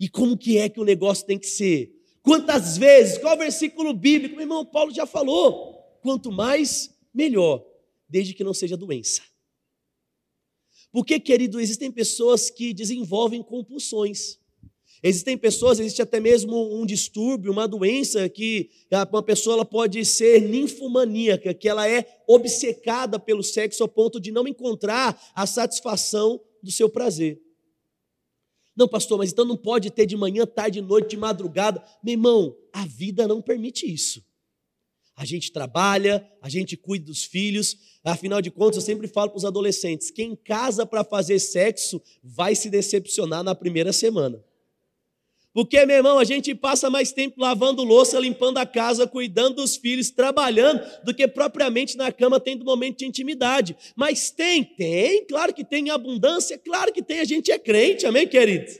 [0.00, 1.94] E como que é que o negócio tem que ser?
[2.22, 3.18] Quantas vezes?
[3.18, 4.36] Qual versículo bíblico?
[4.36, 5.74] Meu irmão Paulo já falou.
[6.00, 7.64] Quanto mais, melhor,
[8.08, 9.22] desde que não seja doença.
[10.92, 14.38] Porque, querido, existem pessoas que desenvolvem compulsões.
[15.02, 18.70] Existem pessoas, existe até mesmo um distúrbio, uma doença que
[19.10, 24.46] uma pessoa pode ser ninfomaníaca, que ela é obcecada pelo sexo ao ponto de não
[24.46, 27.42] encontrar a satisfação do seu prazer.
[28.76, 31.82] Não, pastor, mas então não pode ter de manhã, tarde, noite, de madrugada.
[32.02, 34.24] Meu irmão, a vida não permite isso.
[35.14, 37.76] A gente trabalha, a gente cuida dos filhos.
[38.02, 42.54] Afinal de contas, eu sempre falo para os adolescentes: quem casa para fazer sexo vai
[42.54, 44.42] se decepcionar na primeira semana.
[45.52, 49.76] Porque, meu irmão, a gente passa mais tempo lavando louça, limpando a casa, cuidando dos
[49.76, 53.76] filhos, trabalhando, do que propriamente na cama tendo momento de intimidade.
[53.94, 58.26] Mas tem, tem, claro que tem abundância, claro que tem, a gente é crente, amém,
[58.26, 58.78] queridos?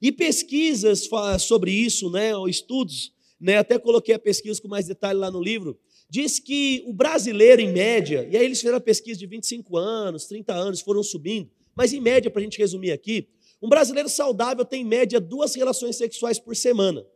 [0.00, 5.30] E pesquisas sobre isso, né, estudos, né, até coloquei a pesquisa com mais detalhe lá
[5.30, 5.78] no livro,
[6.08, 10.24] diz que o brasileiro, em média, e aí eles fizeram a pesquisa de 25 anos,
[10.24, 13.28] 30 anos, foram subindo, mas em média, para a gente resumir aqui,
[13.62, 17.06] um brasileiro saudável tem em média duas relações sexuais por semana.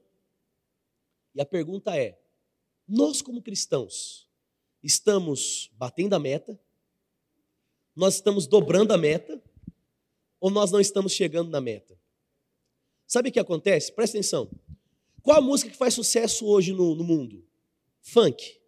[1.34, 2.16] E a pergunta é:
[2.86, 4.28] nós, como cristãos,
[4.82, 6.58] estamos batendo a meta?
[7.96, 9.42] Nós estamos dobrando a meta?
[10.38, 11.98] Ou nós não estamos chegando na meta?
[13.06, 13.92] Sabe o que acontece?
[13.92, 14.48] Presta atenção.
[15.22, 17.44] Qual a música que faz sucesso hoje no, no mundo?
[18.00, 18.60] Funk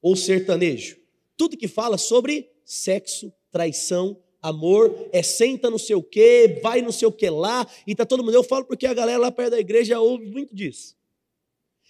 [0.00, 0.98] ou sertanejo.
[1.36, 7.12] Tudo que fala sobre sexo, traição, amor, é senta no seu quê, vai no seu
[7.12, 8.34] que lá, e tá todo mundo.
[8.34, 10.96] Eu falo porque a galera lá perto da igreja ouve muito disso.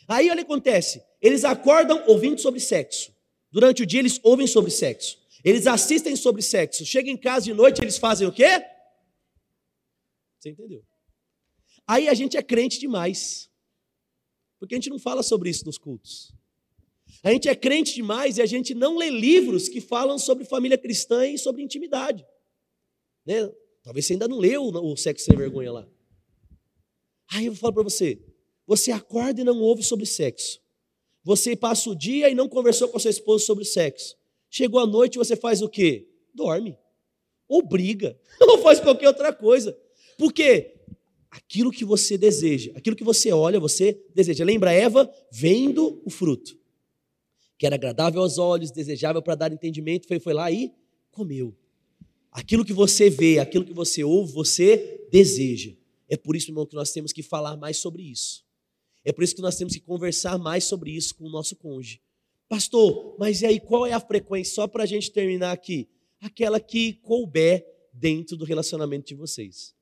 [0.09, 3.12] Aí olha o que acontece: eles acordam ouvindo sobre sexo.
[3.51, 5.18] Durante o dia eles ouvem sobre sexo.
[5.44, 6.84] Eles assistem sobre sexo.
[6.84, 8.62] Chegam em casa de noite, eles fazem o quê?
[10.38, 10.82] Você entendeu?
[11.86, 13.51] Aí a gente é crente demais.
[14.59, 16.32] Porque a gente não fala sobre isso nos cultos.
[17.22, 20.78] A gente é crente demais e a gente não lê livros que falam sobre família
[20.78, 22.24] cristã e sobre intimidade.
[23.26, 23.50] Né?
[23.82, 25.88] Talvez você ainda não leu o Sexo Sem Vergonha lá.
[27.32, 28.18] Aí eu falar para você:
[28.66, 30.60] você acorda e não ouve sobre sexo.
[31.22, 34.16] Você passa o dia e não conversou com a sua esposa sobre sexo.
[34.48, 36.08] Chegou a noite você faz o quê?
[36.34, 36.78] Dorme.
[37.48, 38.18] Ou briga.
[38.40, 39.76] Ou faz qualquer outra coisa.
[40.16, 40.74] Porque
[41.30, 44.44] aquilo que você deseja, aquilo que você olha, você deseja.
[44.44, 46.58] Lembra Eva vendo o fruto,
[47.56, 50.72] que era agradável aos olhos, desejável para dar entendimento, foi, foi lá e
[51.12, 51.54] comeu.
[52.30, 55.72] Aquilo que você vê, aquilo que você ouve, você deseja.
[56.08, 58.44] É por isso, irmão, que nós temos que falar mais sobre isso.
[59.04, 62.00] É por isso que nós temos que conversar mais sobre isso com o nosso cônjuge.
[62.48, 64.54] Pastor, mas e aí qual é a frequência?
[64.54, 65.88] Só para a gente terminar aqui.
[66.20, 69.74] Aquela que couber dentro do relacionamento de vocês.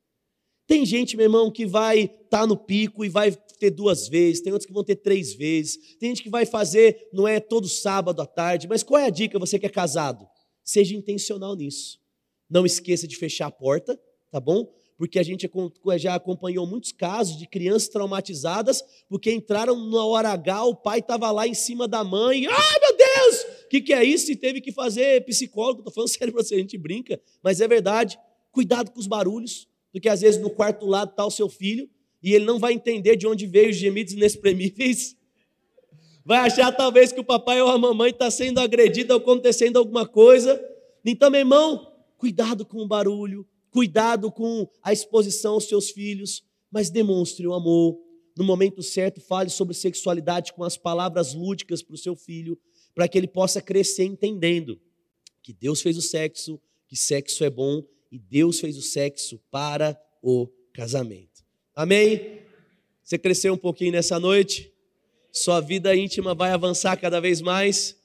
[0.67, 4.43] Tem gente, meu irmão, que vai estar tá no pico e vai ter duas vezes,
[4.43, 7.67] tem outros que vão ter três vezes, tem gente que vai fazer, não é todo
[7.67, 10.29] sábado à tarde, mas qual é a dica, você que é casado?
[10.63, 11.99] Seja intencional nisso.
[12.49, 13.99] Não esqueça de fechar a porta,
[14.31, 14.73] tá bom?
[14.99, 15.49] Porque a gente
[15.99, 21.31] já acompanhou muitos casos de crianças traumatizadas porque entraram na hora H, o pai estava
[21.31, 22.47] lá em cima da mãe.
[22.49, 23.43] Ai, meu Deus!
[23.65, 24.33] O que, que é isso?
[24.33, 25.81] E teve que fazer psicólogo.
[25.81, 28.19] Estou falando sério para você, a gente brinca, mas é verdade.
[28.51, 31.89] Cuidado com os barulhos, porque às vezes no quarto lado está o seu filho
[32.21, 35.17] e ele não vai entender de onde veio os gemidos inexprimíveis.
[36.25, 40.07] Vai achar talvez que o papai ou a mamãe está sendo agredido ou acontecendo alguma
[40.07, 40.63] coisa.
[41.03, 46.91] Então, meu irmão, Cuidado com o barulho, cuidado com a exposição aos seus filhos, mas
[46.91, 47.97] demonstre o amor.
[48.37, 52.59] No momento certo, fale sobre sexualidade com as palavras lúdicas para o seu filho,
[52.93, 54.81] para que ele possa crescer entendendo
[55.43, 59.97] que Deus fez o sexo, que sexo é bom e Deus fez o sexo para
[60.21, 61.45] o casamento.
[61.75, 62.41] Amém?
[63.03, 64.73] Você cresceu um pouquinho nessa noite?
[65.31, 67.97] Sua vida íntima vai avançar cada vez mais?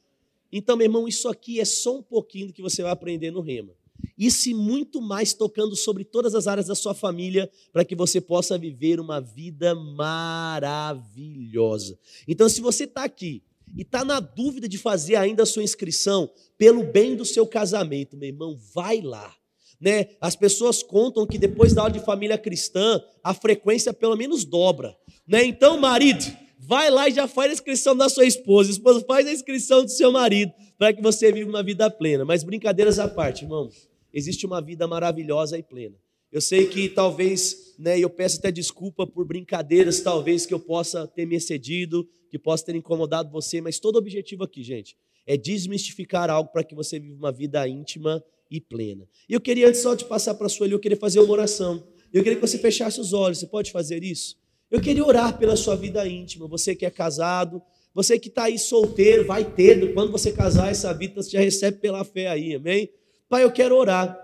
[0.52, 3.42] Então, meu irmão, isso aqui é só um pouquinho do que você vai aprender no
[3.42, 3.74] Rema.
[4.18, 8.22] Isso e muito mais tocando sobre todas as áreas da sua família, para que você
[8.22, 11.98] possa viver uma vida maravilhosa.
[12.28, 13.42] Então, se você está aqui
[13.76, 18.18] e está na dúvida de fazer ainda a sua inscrição pelo bem do seu casamento,
[18.18, 19.34] meu irmão, vai lá.
[19.82, 20.10] Né?
[20.22, 24.96] As pessoas contam que depois da aula de família cristã, a frequência pelo menos dobra.
[25.28, 25.44] Né?
[25.44, 26.24] Então, marido,
[26.60, 28.70] vai lá e já faz a inscrição da sua esposa.
[28.70, 32.24] Esposa, faz a inscrição do seu marido, para que você viva uma vida plena.
[32.24, 35.96] Mas brincadeiras à parte, irmãos existe uma vida maravilhosa e plena.
[36.32, 41.08] Eu sei que talvez, né, eu peço até desculpa por brincadeiras, talvez que eu possa
[41.08, 46.30] ter me excedido, que possa ter incomodado você, mas todo objetivo aqui, gente, é desmistificar
[46.30, 49.08] algo para que você viva uma vida íntima e plena.
[49.28, 51.84] E eu queria, antes só de passar para a sua eu queria fazer uma oração.
[52.12, 53.40] Eu queria que você fechasse os olhos.
[53.40, 54.38] Você pode fazer isso?
[54.70, 56.48] Eu queria orar pela sua vida íntima.
[56.48, 57.62] Você que é casado,
[57.94, 59.94] você que está aí solteiro, vai ter.
[59.94, 62.90] Quando você casar, essa vida você já recebe pela fé aí, amém?
[63.34, 64.16] Pai, eu quero orar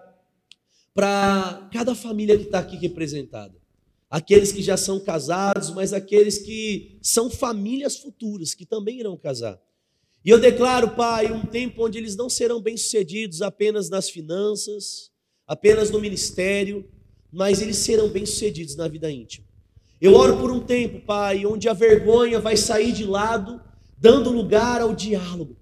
[0.93, 3.55] para cada família que está aqui representada.
[4.07, 9.59] Aqueles que já são casados, mas aqueles que são famílias futuras, que também irão casar.
[10.23, 15.09] E eu declaro, Pai, um tempo onde eles não serão bem-sucedidos apenas nas finanças,
[15.47, 16.87] apenas no ministério,
[17.31, 19.47] mas eles serão bem-sucedidos na vida íntima.
[19.99, 23.59] Eu oro por um tempo, Pai, onde a vergonha vai sair de lado,
[23.97, 25.59] dando lugar ao diálogo.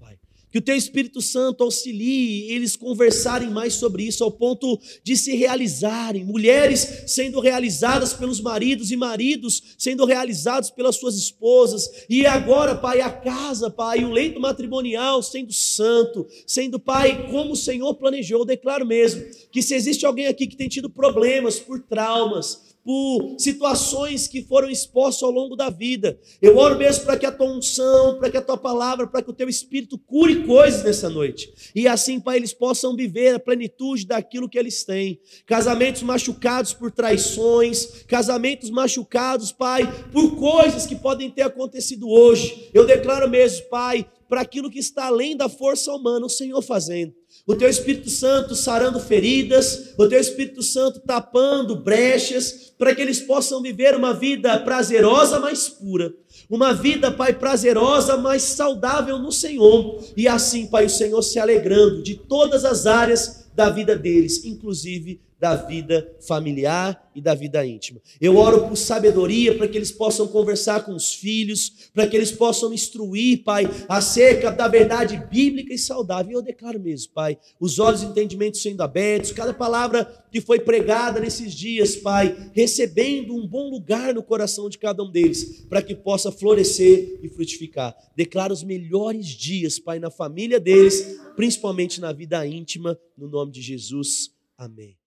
[0.52, 5.36] Que o teu Espírito Santo auxilie eles conversarem mais sobre isso, ao ponto de se
[5.36, 6.24] realizarem.
[6.24, 12.06] Mulheres sendo realizadas pelos maridos e maridos sendo realizados pelas suas esposas.
[12.10, 17.56] E agora, Pai, a casa, Pai, o leito matrimonial sendo santo, sendo, Pai, como o
[17.56, 18.40] Senhor planejou.
[18.40, 23.36] Eu declaro mesmo que se existe alguém aqui que tem tido problemas por traumas, por
[23.38, 26.18] situações que foram expostas ao longo da vida.
[26.42, 29.30] Eu oro mesmo para que a tua unção, para que a tua palavra, para que
[29.30, 31.54] o teu espírito cure coisas nessa noite.
[31.76, 35.20] E assim, Pai, eles possam viver a plenitude daquilo que eles têm.
[35.46, 39.84] Casamentos machucados por traições, casamentos machucados, Pai,
[40.14, 42.70] por coisas que podem ter acontecido hoje.
[42.74, 47.17] Eu declaro mesmo, Pai, para aquilo que está além da força humana, o Senhor fazendo
[47.48, 53.22] o teu Espírito Santo sarando feridas, o teu Espírito Santo tapando brechas, para que eles
[53.22, 56.14] possam viver uma vida prazerosa, mas pura,
[56.50, 62.04] uma vida, Pai, prazerosa, mas saudável no Senhor, e assim, Pai, o Senhor se alegrando
[62.04, 68.02] de todas as áreas da vida deles, inclusive da vida familiar e da vida íntima.
[68.20, 72.32] Eu oro por sabedoria para que eles possam conversar com os filhos, para que eles
[72.32, 76.32] possam instruir, Pai, acerca da verdade bíblica e saudável.
[76.32, 80.60] E eu declaro mesmo, Pai, os olhos de entendimento sendo abertos, cada palavra que foi
[80.60, 85.82] pregada nesses dias, Pai, recebendo um bom lugar no coração de cada um deles, para
[85.82, 87.96] que possa florescer e frutificar.
[88.16, 93.62] Declaro os melhores dias, Pai, na família deles, principalmente na vida íntima, no nome de
[93.62, 94.32] Jesus.
[94.58, 94.98] Amém.